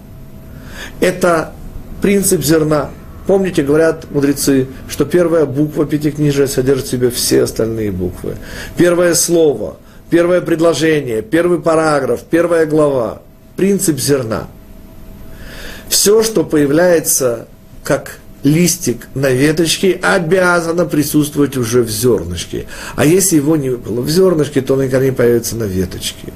[1.00, 1.52] –это
[2.00, 2.90] принцип зерна.
[3.26, 8.36] Помните, говорят мудрецы, что первая буква Пятикнижия содержит в себе все остальные буквы.
[8.76, 9.76] Первое слово,
[10.10, 13.22] первое предложение, первый параграф, первая глава–
[13.56, 14.48] принцип зерна–
[15.92, 17.48] все, что появляется
[17.84, 22.64] как листик на веточке, обязано присутствовать уже в зернышке.
[22.96, 26.32] А если его не было в зернышке, то он никогда не появится на веточке.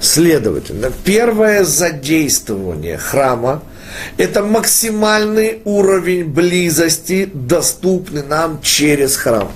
[0.00, 3.62] Следовательно, первое задействование храма–
[4.16, 9.52] это максимальный уровень близости, доступный нам через храм.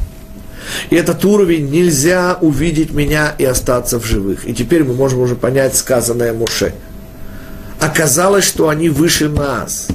[0.91, 4.47] И этот уровень нельзя увидеть меня и остаться в живых.
[4.47, 6.75] И теперь мы можем уже понять сказанное Муше–
[7.81, 9.89] оказалось, что они выше нас.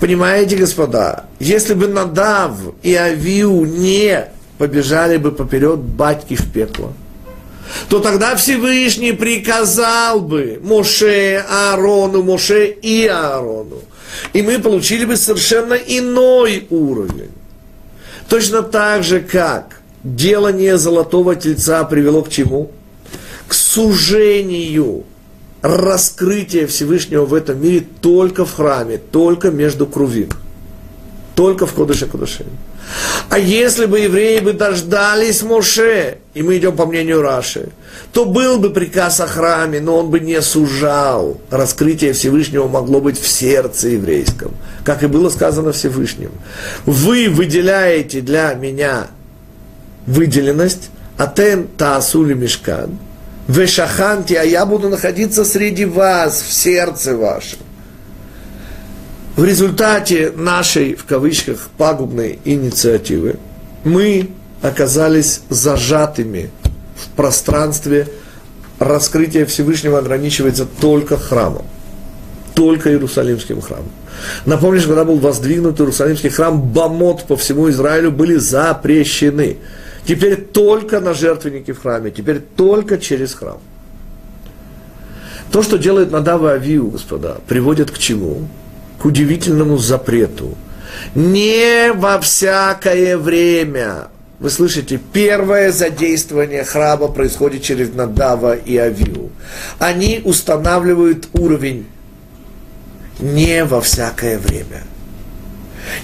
[0.00, 4.26] Понимаете, господа, если бы Надав и Авиу не
[4.58, 6.92] побежали бы поперед батьки в пекло,
[7.88, 13.82] то тогда Всевышний приказал бы Моше, Аарону, Моше и Аарону.
[14.32, 17.30] И мы получили бы совершенно иной уровень.
[18.28, 22.70] Точно так же, как делание золотого тельца привело к чему?
[23.46, 25.04] К сужению
[25.62, 30.30] раскрытие Всевышнего в этом мире только в храме, только между крувим,
[31.34, 32.46] только в Кодыше Кодышем.
[33.28, 37.68] А если бы евреи бы дождались Моше, и мы идем по мнению Раши,
[38.12, 41.38] то был бы приказ о храме, но он бы не сужал.
[41.50, 44.52] Раскрытие Всевышнего могло быть в сердце еврейском,
[44.84, 46.30] как и было сказано Всевышним.
[46.86, 49.08] Вы выделяете для меня
[50.06, 50.88] выделенность,
[51.18, 52.98] атен таасули мешкан–
[53.48, 57.58] Вешаханти, а я буду находиться среди вас, в сердце вашем.
[59.36, 63.36] В результате нашей, в кавычках, пагубной инициативы
[63.84, 64.30] мы
[64.60, 66.50] оказались зажатыми
[66.96, 68.08] в пространстве.
[68.78, 71.64] Раскрытие Всевышнего ограничивается только храмом,
[72.54, 73.90] только Иерусалимским храмом.
[74.44, 79.56] Напомню, что когда был воздвигнут Иерусалимский храм, бамот по всему Израилю были запрещены.
[80.08, 83.58] Теперь только на жертвеннике в храме, теперь только через храм.
[85.52, 88.48] То, что делает Надава Авиу, господа, приводит к чему?
[88.98, 90.56] К удивительному запрету.
[91.14, 94.08] Не во всякое время.
[94.38, 99.30] Вы слышите, первое задействование храма происходит через Надава и Авиу.
[99.78, 101.84] Они устанавливают уровень
[103.20, 104.84] не во всякое время.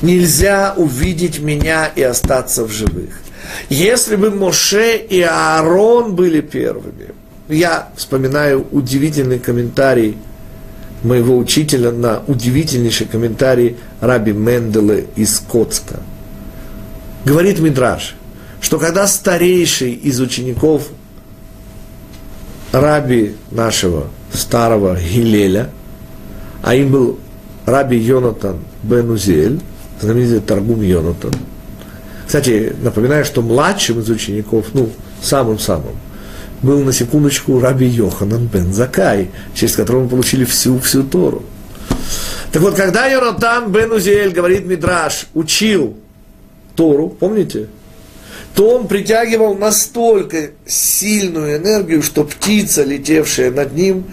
[0.03, 3.24] Нельзя увидеть меня и остаться в живых.
[3.69, 7.15] Если бы Моше и Аарон были первыми,
[7.49, 10.17] я вспоминаю удивительный комментарий
[11.03, 16.01] моего учителя на удивительнейший комментарий Раби Менделе из Коцка.
[17.25, 18.17] Говорит Мидраш,
[18.61, 20.89] что когда старейший из учеников
[22.73, 25.71] раби нашего старого Гилеля,
[26.63, 27.19] а им был
[27.67, 29.19] раби Йонатан бен
[30.01, 31.33] знаменитый Таргум Йонатан.
[32.27, 34.91] Кстати, напоминаю, что младшим из учеников, ну,
[35.23, 35.97] самым-самым,
[36.63, 41.45] был на секундочку раби Йоханан бен Закай, через которого мы получили всю-всю Тору.
[42.53, 45.97] Так вот, когда Йонатан бен Узель, говорит Мидраш, учил
[46.75, 47.69] Тору, помните,
[48.55, 54.05] то он притягивал настолько сильную энергию, что птица, летевшая над ним,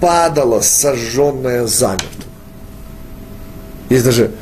[0.00, 2.24] падала сожженная замертво.
[3.88, 4.32] Есть даже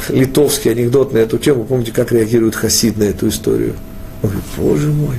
[0.00, 1.64] хасидско-литовский анекдот на эту тему.
[1.64, 3.74] Помните, как реагирует хасид на эту историю?
[4.22, 5.16] Он говорит, боже мой,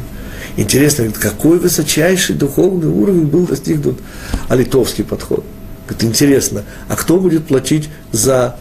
[0.58, 4.00] интересно, какой высочайший духовный уровень был достигнут,
[4.48, 5.44] а литовский подход.
[5.88, 8.58] Говорит, интересно, а кто будет платить за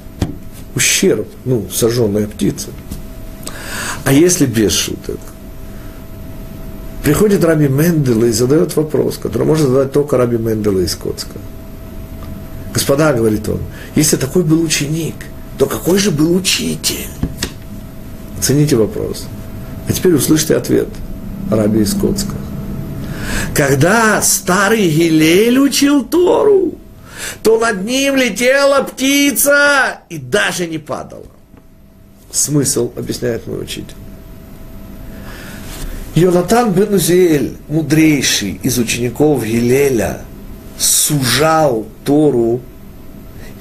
[0.75, 2.69] ущерб, ну, сожженная птица?
[4.05, 5.19] А если без шуток?
[7.05, 11.39] Приходит Раби Мендела и задает вопрос, который может задать только Раби Мендела из Коцка.
[12.73, 13.61] Господа, говорит он,
[13.95, 15.15] если такой был ученик,
[15.61, 17.11] то какой же был учитель?
[18.39, 19.27] Оцените вопрос.
[19.87, 20.89] А теперь услышьте ответ
[21.51, 22.35] Раби из Коцка.
[23.55, 26.79] Когда старый Гилель учил Тору,
[27.43, 31.27] то над ним летела птица и даже не падала.
[32.33, 33.97] Смысл, объясняет мой учитель.
[36.15, 40.23] Йонатан бен Узиэль, мудрейший из учеников Гилеля,
[40.79, 42.63] сужал Тору,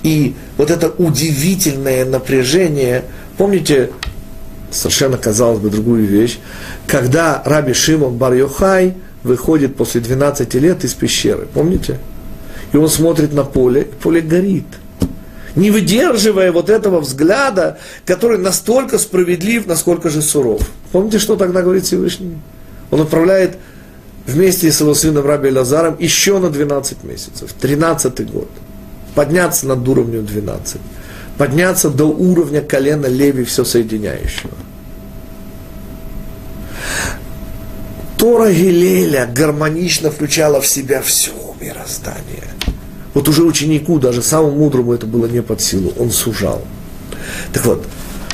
[0.03, 3.05] и вот это удивительное напряжение,
[3.37, 3.89] помните,
[4.71, 6.39] совершенно казалось бы другую вещь,
[6.87, 11.99] когда Раби Шимон бар Йохай выходит после 12 лет из пещеры, помните?
[12.71, 14.65] И он смотрит на поле, и поле горит.
[15.55, 20.61] Не выдерживая вот этого взгляда, который настолько справедлив, насколько же суров.
[20.91, 22.37] Помните, что тогда говорит Всевышний?
[22.91, 23.57] Он отправляет
[24.27, 28.47] вместе с его сыном Раби Лазаром еще на 12 месяцев, 13 год.
[29.15, 30.77] Подняться над уровнем 12.
[31.37, 34.51] Подняться до уровня колена Леви, все соединяющего.
[38.17, 41.31] Тора Гилеля гармонично включала в себя все
[41.61, 42.43] мироздание.
[43.13, 46.61] Вот уже ученику, даже самому мудрому это было не под силу, он сужал.
[47.53, 47.85] Так вот,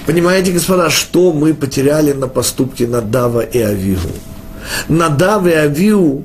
[0.06, 4.10] понимаете, господа, что мы потеряли на поступке Надава и Авигу?
[4.88, 6.24] Надав и Авиу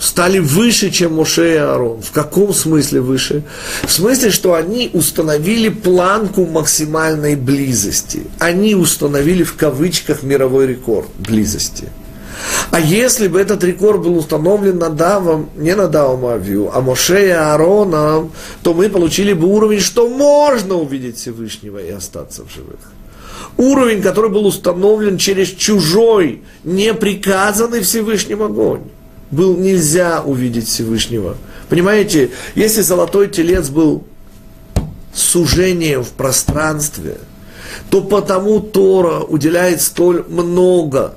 [0.00, 2.02] стали выше, чем Моше и Аарон.
[2.02, 3.42] В каком смысле выше?
[3.84, 8.22] В смысле, что они установили планку максимальной близости.
[8.38, 11.88] Они установили в кавычках мировой рекорд близости.
[12.70, 18.32] А если бы этот рекорд был установлен Надавом, не Надавом Авию, а Моше и Аароном,
[18.62, 22.78] то мы получили бы уровень, что можно увидеть Всевышнего и остаться в живых
[23.56, 28.82] уровень, который был установлен через чужой, неприказанный Всевышним огонь.
[29.30, 31.36] Был нельзя увидеть Всевышнего.
[31.68, 34.04] Понимаете, если золотой телец был
[35.14, 37.18] сужением в пространстве,
[37.90, 41.14] то потому Тора уделяет столь много.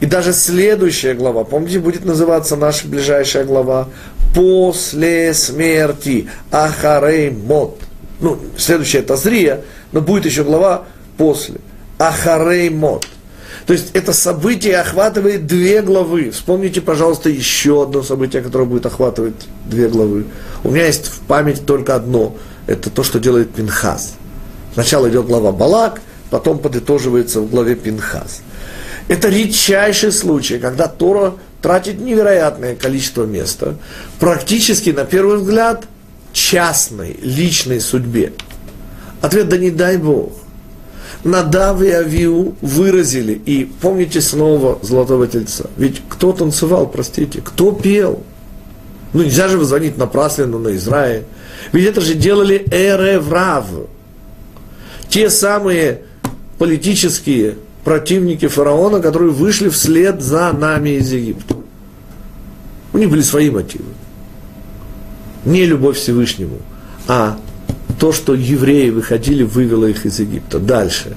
[0.00, 3.88] И даже следующая глава, помните, будет называться наша ближайшая глава
[4.34, 7.80] «После смерти Ахарей Мот».
[8.20, 10.84] Ну, следующая это Зрия, но будет еще глава
[11.16, 11.56] после.
[11.98, 13.06] Ахарей Мот.
[13.68, 16.30] То есть это событие охватывает две главы.
[16.30, 20.24] Вспомните, пожалуйста, еще одно событие, которое будет охватывать две главы.
[20.64, 22.34] У меня есть в памяти только одно.
[22.66, 24.14] Это то, что делает Пинхас.
[24.72, 26.00] Сначала идет глава Балак,
[26.30, 28.40] потом подытоживается в главе Пинхас.
[29.06, 33.74] Это редчайший случай, когда Тора тратит невероятное количество места,
[34.18, 35.84] практически, на первый взгляд,
[36.32, 38.32] частной, личной судьбе.
[39.20, 40.32] Ответ, да не дай Бог.
[41.28, 48.22] Надав и Авиу выразили, и помните снова Золотого Тельца, ведь кто танцевал, простите, кто пел?
[49.12, 51.24] Ну нельзя же звонить напрасленно на Израиль.
[51.72, 53.66] Ведь это же делали Эреврав.
[55.08, 56.02] Те самые
[56.58, 61.56] политические противники фараона, которые вышли вслед за нами из Египта.
[62.92, 63.84] У них были свои мотивы.
[65.44, 66.58] Не любовь Всевышнему,
[67.06, 67.38] а
[67.98, 70.58] то, что евреи выходили, вывело их из Египта.
[70.58, 71.16] Дальше.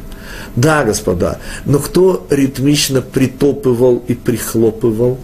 [0.55, 5.19] Да, господа, но кто ритмично притопывал и прихлопывал?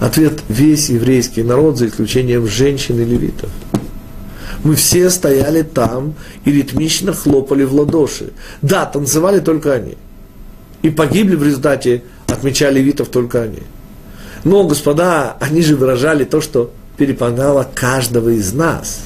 [0.00, 3.50] Ответ– весь еврейский народ, за исключением женщин и левитов.
[4.64, 6.14] Мы все стояли там
[6.44, 8.32] и ритмично хлопали в ладоши.
[8.62, 9.96] Да, танцевали только они.
[10.82, 13.62] И погибли в результате, отмечали левитов только они.
[14.44, 19.02] Но, господа, они же выражали то, что переполняло каждого из нас.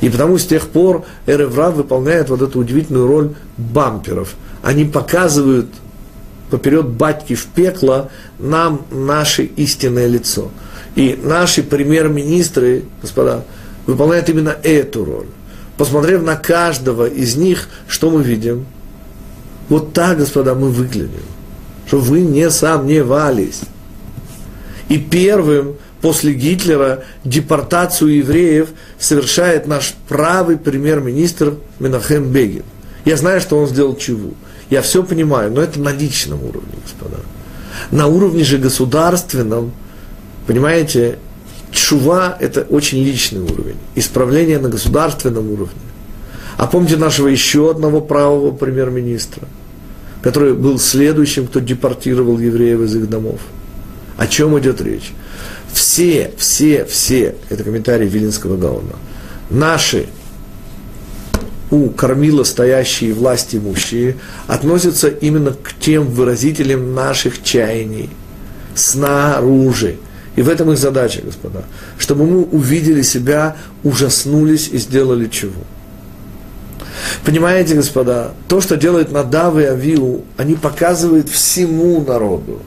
[0.00, 4.34] И потому с тех пор Эреврав выполняет вот эту удивительную роль бамперов.
[4.62, 5.68] Они показывают
[6.50, 10.50] поперед батьки в пекло нам наше истинное лицо.
[10.94, 13.44] И наши премьер-министры, господа,
[13.86, 15.26] выполняют именно эту роль.
[15.76, 18.66] Посмотрев на каждого из них, что мы видим?
[19.68, 21.22] Вот так, господа, мы выглядим.
[21.86, 23.62] Что вы не сомневались.
[24.88, 25.76] И первым
[26.06, 32.62] после Гитлера депортацию евреев совершает наш правый премьер-министр Менахем Бегин.
[33.04, 34.30] Я знаю, что он сделал чего.
[34.70, 37.16] Я все понимаю, но это на личном уровне, господа.
[37.90, 39.72] На уровне же государственном,
[40.46, 41.18] понимаете,
[41.72, 43.78] чува– это очень личный уровень.
[43.96, 45.74] Исправление на государственном уровне.
[46.56, 49.48] А помните нашего еще одного правого премьер-министра,
[50.22, 53.40] который был следующим, кто депортировал евреев из их домов.
[54.16, 55.12] О чем идет речь?
[55.72, 58.96] Все, все, все, это комментарий Вилинского Гаона,
[59.50, 60.06] наши
[61.70, 68.10] у кормила стоящие власти имущие относятся именно к тем выразителям наших чаяний
[68.74, 69.96] снаружи.
[70.36, 71.64] И в этом их задача, господа,
[71.98, 75.62] чтобы мы увидели себя, ужаснулись и сделали чего.
[77.24, 82.62] Понимаете, господа, то, что делает Надав и Авиу, они показывают всему народу,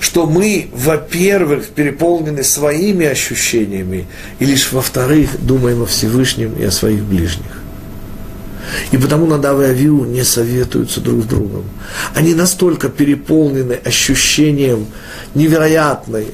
[0.00, 4.06] что мы, во-первых, переполнены своими ощущениями,
[4.38, 7.62] и лишь во-вторых, думаем о Всевышнем и о своих ближних.
[8.90, 11.64] И потому Надав и Авиу не советуются друг с другом.
[12.14, 14.86] Они настолько переполнены ощущением
[15.34, 16.26] невероятной,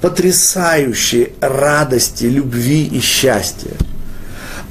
[0.00, 3.72] потрясающей радости, любви и счастья.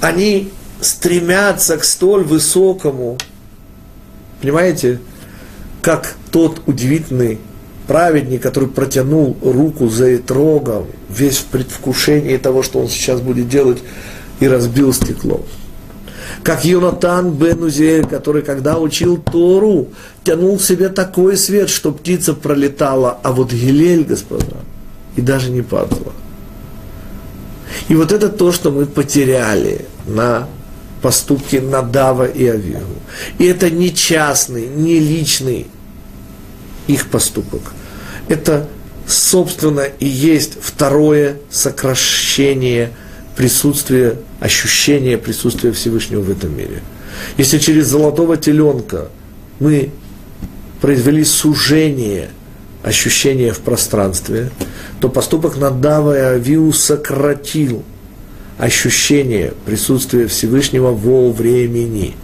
[0.02, 3.18] Они стремятся к столь высокому,
[4.42, 5.00] понимаете,
[5.82, 7.40] как тот удивительный
[7.94, 13.84] праведник, который протянул руку за Итрогом, весь в предвкушении того, что он сейчас будет делать,
[14.40, 15.46] и разбил стекло.
[16.42, 19.90] Как Юнатан бен Узель, который, когда учил Тору,
[20.24, 24.58] тянул в себе такой свет, что птица пролетала, а вот Гилель, господа,
[25.16, 26.14] и даже не падала.
[27.90, 30.48] И вот это то, что мы потеряли на
[31.04, 32.98] поступке Надава и Авигу.
[33.38, 35.68] И это не частный, не личный
[36.88, 37.62] их поступок.
[38.28, 38.68] Это,
[39.08, 42.92] собственно, и есть второе сокращение
[43.36, 46.82] присутствия, ощущения присутствия Всевышнего в этом мире.
[47.38, 49.10] Если через золотого теленка
[49.60, 49.92] мы
[50.82, 52.30] произвели сужение
[52.84, 54.50] ощущения в пространстве,
[55.00, 57.84] то поступок Надава и Авиу сократил
[58.58, 62.16] ощущение присутствия Всевышнего во времени.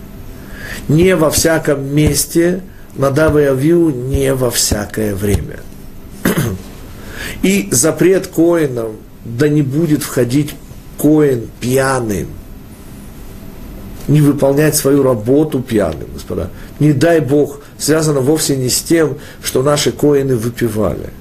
[0.87, 2.61] Не во всяком месте–
[2.95, 5.59] Надав и Авиу не во всякое время.
[7.41, 10.55] И запрет коинам, да не будет входить
[10.97, 12.27] коин пьяным,
[14.07, 16.49] не выполнять свою работу пьяным, господа.
[16.79, 21.11] Не дай Бог, связано вовсе не с тем, что наши коины выпивали.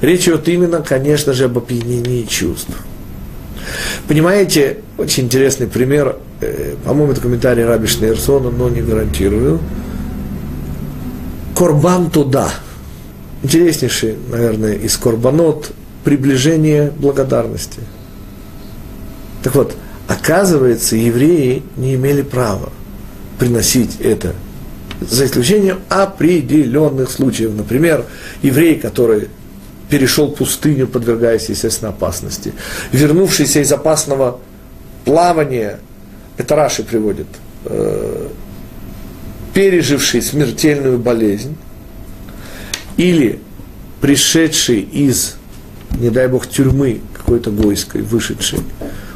[0.00, 2.72] Речь идет именно, конечно же, об опьянении чувств.
[4.06, 9.60] Понимаете, очень интересный пример, э, по-моему, это комментарий Раби Шнейрсона, но не гарантирую.
[11.56, 12.50] Корбан туда.
[13.42, 15.70] Интереснейший, наверное, из корбанот
[16.04, 17.80] приближение благодарности.
[19.42, 19.76] Так вот,
[20.08, 22.72] оказывается, евреи не имели права
[23.38, 24.34] приносить это,
[25.00, 27.52] за исключением определенных случаев.
[27.54, 28.04] Например,
[28.42, 29.28] еврей, который
[29.88, 32.52] перешел пустыню, подвергаясь, естественно, опасности,
[32.92, 34.40] вернувшийся из опасного
[35.04, 35.78] плавания,
[36.36, 37.26] это Раши приводит,
[37.64, 38.28] э,
[39.54, 41.56] переживший смертельную болезнь,
[42.98, 43.40] или
[44.02, 45.36] пришедший из,
[45.98, 48.58] не дай бог, тюрьмы какой-то гойской, вышедший,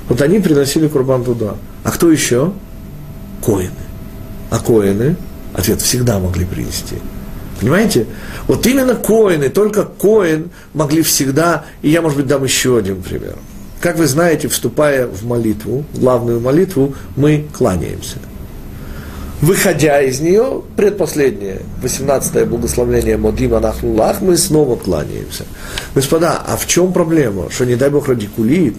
[0.08, 1.56] вот они приносили курбан туда.
[1.84, 2.52] А кто еще?
[3.44, 3.70] Коины.
[4.50, 5.16] А коины,
[5.52, 6.96] ответ, всегда могли принести.
[7.60, 8.06] Понимаете?
[8.46, 13.36] Вот именно коины, только коин могли всегда, и я, может быть, дам еще один пример.
[13.80, 18.18] Как вы знаете, вступая в молитву, главную молитву, мы кланяемся–
[19.42, 25.44] выходя из нее, предпоследнее, 18-е благословление Модима Нахнулах, мы снова кланяемся.
[25.94, 27.50] Господа, а в чем проблема?
[27.50, 28.76] Что, не дай Бог, радикулит,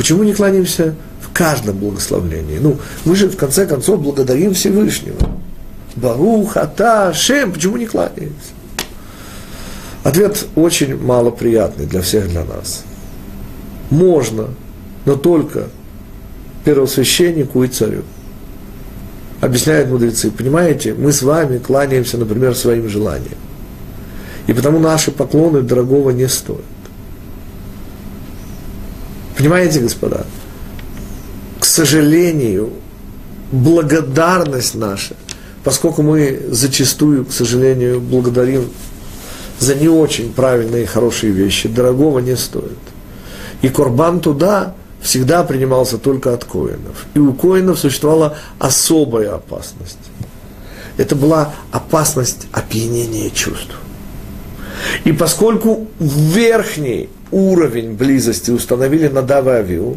[0.00, 2.56] Почему не кланяемся в каждом благословлении?
[2.58, 5.18] Ну, мы же в конце концов благодарим Всевышнего.
[5.94, 8.54] Барух, Ата, Шем, почему не кланяемся?
[10.02, 12.82] Ответ очень малоприятный для всех для нас.
[13.90, 14.48] Можно,
[15.04, 15.68] но только
[16.64, 18.04] первосвященнику и царю.
[19.40, 23.38] Объясняют мудрецы, понимаете, мы с вами кланяемся, например, своим желаниям.
[24.46, 26.64] И потому наши поклоны дорогого не стоят.
[29.36, 30.26] Понимаете, господа?
[31.58, 32.70] К сожалению,
[33.52, 35.16] благодарность наша,
[35.64, 38.68] поскольку мы зачастую, к сожалению, благодарим
[39.58, 42.78] за не очень правильные и хорошие вещи, дорогого не стоит.
[43.62, 47.06] И Корбан туда всегда принимался только от коинов.
[47.14, 49.98] И у коинов существовала особая опасность.
[50.96, 53.74] Это была опасность опьянения чувств.
[55.04, 59.96] И поскольку верхний уровень близости установили на Дававиу,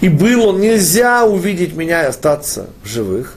[0.00, 3.34] и было нельзя увидеть меня и остаться в живых,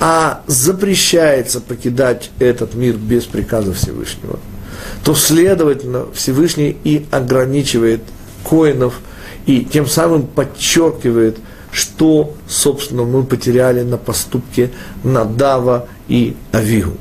[0.00, 4.38] а запрещается покидать этот мир без приказа Всевышнего,
[5.02, 8.02] то, следовательно, Всевышний и ограничивает
[8.44, 9.00] коинов,
[9.48, 11.38] и тем самым подчеркивает,
[11.72, 14.70] что, собственно, мы потеряли на поступке
[15.02, 16.92] Надава и Авигу.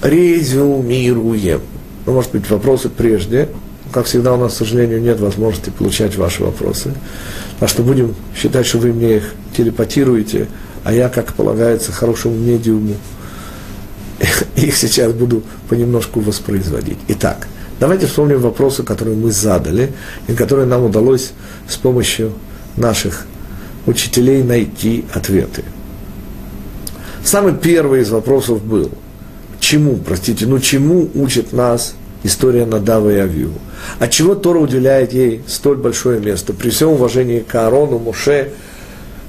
[0.00, 1.60] Резюмируем.
[2.06, 3.48] Ну, может быть, вопросы прежде.
[3.90, 6.94] Как всегда, у нас, к сожалению, нет возможности получать ваши вопросы.
[7.58, 10.46] Так что будем считать, что вы мне их телепатируете,
[10.84, 12.94] а я, как полагается, хорошему медиуму,
[14.56, 16.98] их сейчас буду понемножку воспроизводить.
[17.08, 17.48] Итак,
[17.82, 19.92] давайте вспомним вопросы, которые мы задали,
[20.28, 21.32] и которые нам удалось
[21.68, 22.32] с помощью
[22.76, 23.26] наших
[23.86, 25.64] учителей найти ответы.
[27.24, 28.88] Самый первый из вопросов был–
[29.58, 33.50] чему, простите, ну чему учит нас история Надава и Авиу?
[33.98, 36.52] От чего Тора уделяет ей столь большое место?
[36.52, 38.50] При всем уважении к Аарону, Муше,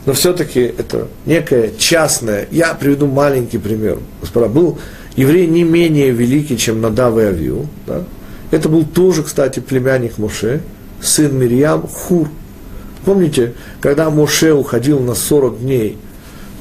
[0.05, 2.47] но все-таки это некое частное.
[2.51, 3.97] Я приведу маленький пример.
[4.21, 4.77] Господа, был
[5.15, 7.67] еврей не менее великий, чем Надав и Авиу.
[7.87, 8.03] Да?
[8.53, 10.61] Это был тоже, кстати, племянник Моше,
[11.01, 12.29] сын Мирьям, Хур.
[13.03, 15.97] Помните, когда Моше уходил на 40 дней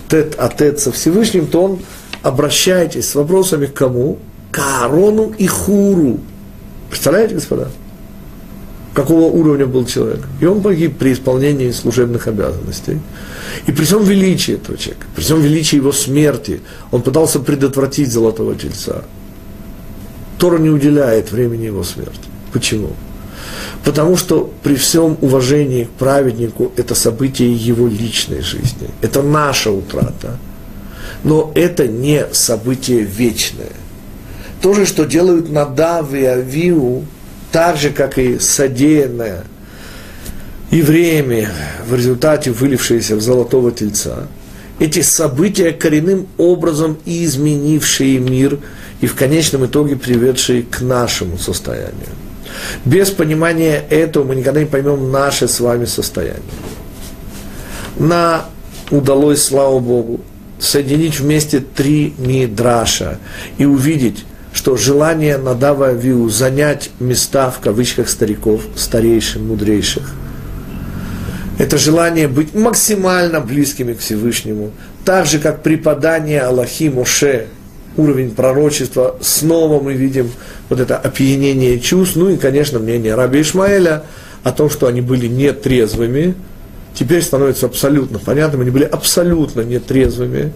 [0.09, 1.81] тет-а-тет со Всевышним, то он
[2.23, 4.19] обращайтесь с вопросами к кому?
[4.51, 6.21] К Аарону и Хуру.
[6.89, 7.69] Представляете, господа?
[8.95, 10.21] Какого уровня был человек?
[10.41, 13.01] И он погиб при исполнении служебных обязанностей.
[13.67, 18.55] И при всем величии этого человека, при всем величии его смерти, он пытался предотвратить золотого
[18.55, 19.05] тельца.
[20.43, 22.29] Тора не уделяет времени его смерти.
[22.53, 22.91] Почему?
[23.85, 28.91] Потому что при всем уважении к праведнику это событие его личной жизни.
[29.01, 30.37] Это наша утрата–
[31.25, 33.73] но это не событие вечное.
[34.61, 37.05] То же, что делают Надав и Авиу,
[37.51, 39.45] так же, как и содеянное
[40.71, 41.49] евреями
[41.87, 44.27] в результате вылившееся в золотого тельца,
[44.79, 48.59] эти события коренным образом изменившие мир
[49.03, 52.09] и в конечном итоге приведшие к нашему состоянию.
[52.85, 56.41] Без понимания этого мы никогда не поймем наше с вами состояние.
[57.99, 58.47] На
[58.91, 60.21] удалось, слава Богу,
[60.61, 63.19] соединить вместе три мидраша
[63.59, 64.25] и увидеть,
[64.55, 70.15] что желание Надава Виу занять места в кавычках стариков, старейших, мудрейших,
[71.59, 74.71] это желание быть максимально близкими к Всевышнему,
[75.05, 77.49] так же, как преподание Аллахи Моше,
[77.97, 80.31] уровень пророчества, снова мы видим
[80.69, 84.05] вот это опьянение чувств, ну и, конечно, мнение Раби Ишмаэля
[84.43, 86.35] о том, что они были нетрезвыми,
[86.95, 90.53] теперь становится абсолютно понятным, они были абсолютно нетрезвыми,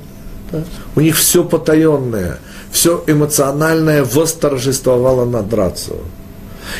[0.50, 0.64] да?
[0.94, 2.38] у них все потаенное,
[2.70, 5.96] все эмоциональное восторжествовало над рацио.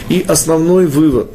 [0.09, 1.31] И основной вывод,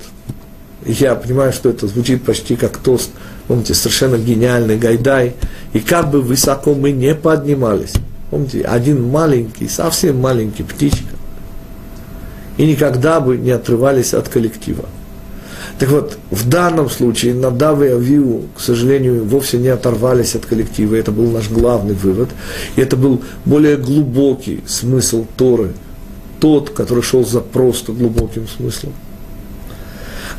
[0.85, 3.11] я понимаю, что это звучит почти как тост,
[3.47, 5.35] помните, совершенно гениальный Гайдай,
[5.73, 7.93] и как бы высоко мы не поднимались,
[8.31, 11.15] помните, один маленький, совсем маленький птичка,
[12.57, 14.85] и никогда бы не отрывались от коллектива.
[15.77, 20.95] Так вот, в данном случае Надав и Авиу, к сожалению, вовсе не оторвались от коллектива.
[20.95, 22.29] Это был наш главный вывод.
[22.75, 25.71] И это был более глубокий смысл Торы.
[26.39, 28.93] Тот, который шел за просто глубоким смыслом.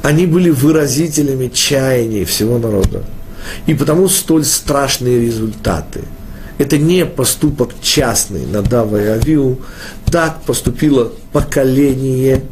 [0.03, 3.03] Они были выразителями чаяний всего народа.
[3.67, 6.03] И потому столь страшные результаты.
[6.59, 9.59] Это не поступок частный Надава и Авиу.
[10.07, 12.43] Так поступило поколение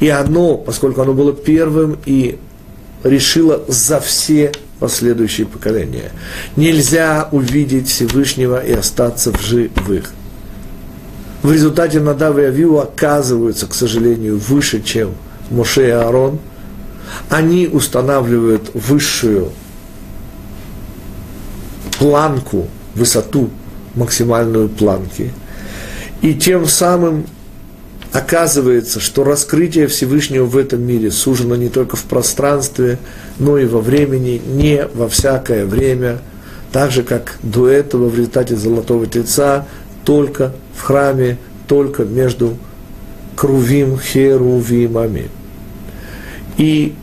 [0.00, 2.38] и оно, поскольку оно было первым и
[3.04, 6.12] решило за все последующие поколения.
[6.56, 10.12] Нельзя увидеть Всевышнего и остаться в живых.
[11.42, 15.14] В результате Надав и Авиу оказываются, к сожалению, выше, чем
[15.50, 16.40] Моше и Аарон,
[17.30, 19.52] они устанавливают высшую
[21.98, 22.68] планку,
[22.98, 23.50] высоту
[23.94, 25.32] максимальную планки.
[26.20, 27.26] И тем самым
[28.12, 32.98] оказывается, что раскрытие Всевышнего в этом мире сужено не только в пространстве,
[33.38, 36.18] но и во времени, не во всякое время,
[36.72, 39.66] так же, как до этого в результате Золотого Тельца,
[40.04, 42.56] только в храме, только между
[43.36, 45.30] Крувим, Херувимами.
[46.56, 46.94] И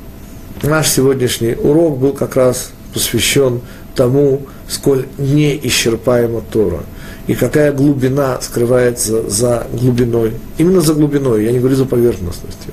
[0.63, 3.61] наш сегодняшний урок был как раз посвящен
[3.95, 6.83] тому, сколь неисчерпаема Тора–
[7.27, 10.33] и какая глубина скрывается за глубиной.
[10.57, 12.71] Именно за глубиной, я не говорю за поверхностностью.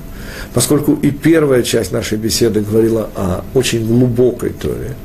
[0.53, 4.95] Поскольку и первая часть нашей беседы говорила о очень глубокой Торе.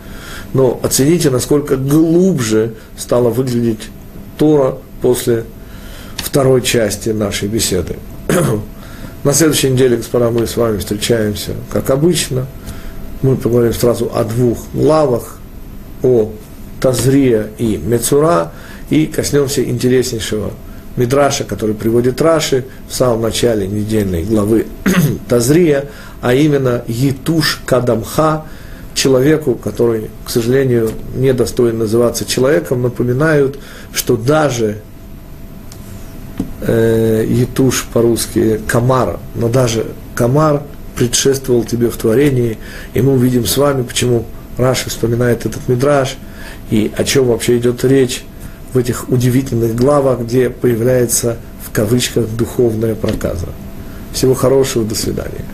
[0.52, 3.88] Но оцените, насколько глубже стала выглядеть
[4.36, 5.44] Тора после
[6.16, 7.96] второй части нашей беседы.
[9.24, 12.46] На следующей неделе, господа, мы с вами встречаемся, как обычно.
[13.22, 15.38] Мы поговорим сразу о двух главах,
[16.02, 16.30] о
[16.80, 18.52] Тазрия и Мецура–
[18.90, 20.52] и коснемся интереснейшего
[20.96, 24.66] Мидраша, который приводит Раши в самом начале недельной главы
[25.28, 25.86] Тазрия,
[26.20, 28.44] а именно Етуш Кадамха,
[28.94, 33.58] человеку, который, к сожалению, не достоин называться человеком, напоминают,
[33.92, 34.78] что даже
[36.62, 40.62] э, Етуш по-русски Камар, но даже Камар
[40.96, 42.58] предшествовал тебе в творении,
[42.92, 44.24] и мы увидим с вами, почему
[44.56, 46.16] Раши вспоминает этот мидраж,
[46.70, 48.24] и о чем вообще идет речь,
[48.72, 53.48] в этих удивительных главах, где появляется в кавычках духовная проказа.
[54.12, 55.44] Всего хорошего, до свидания.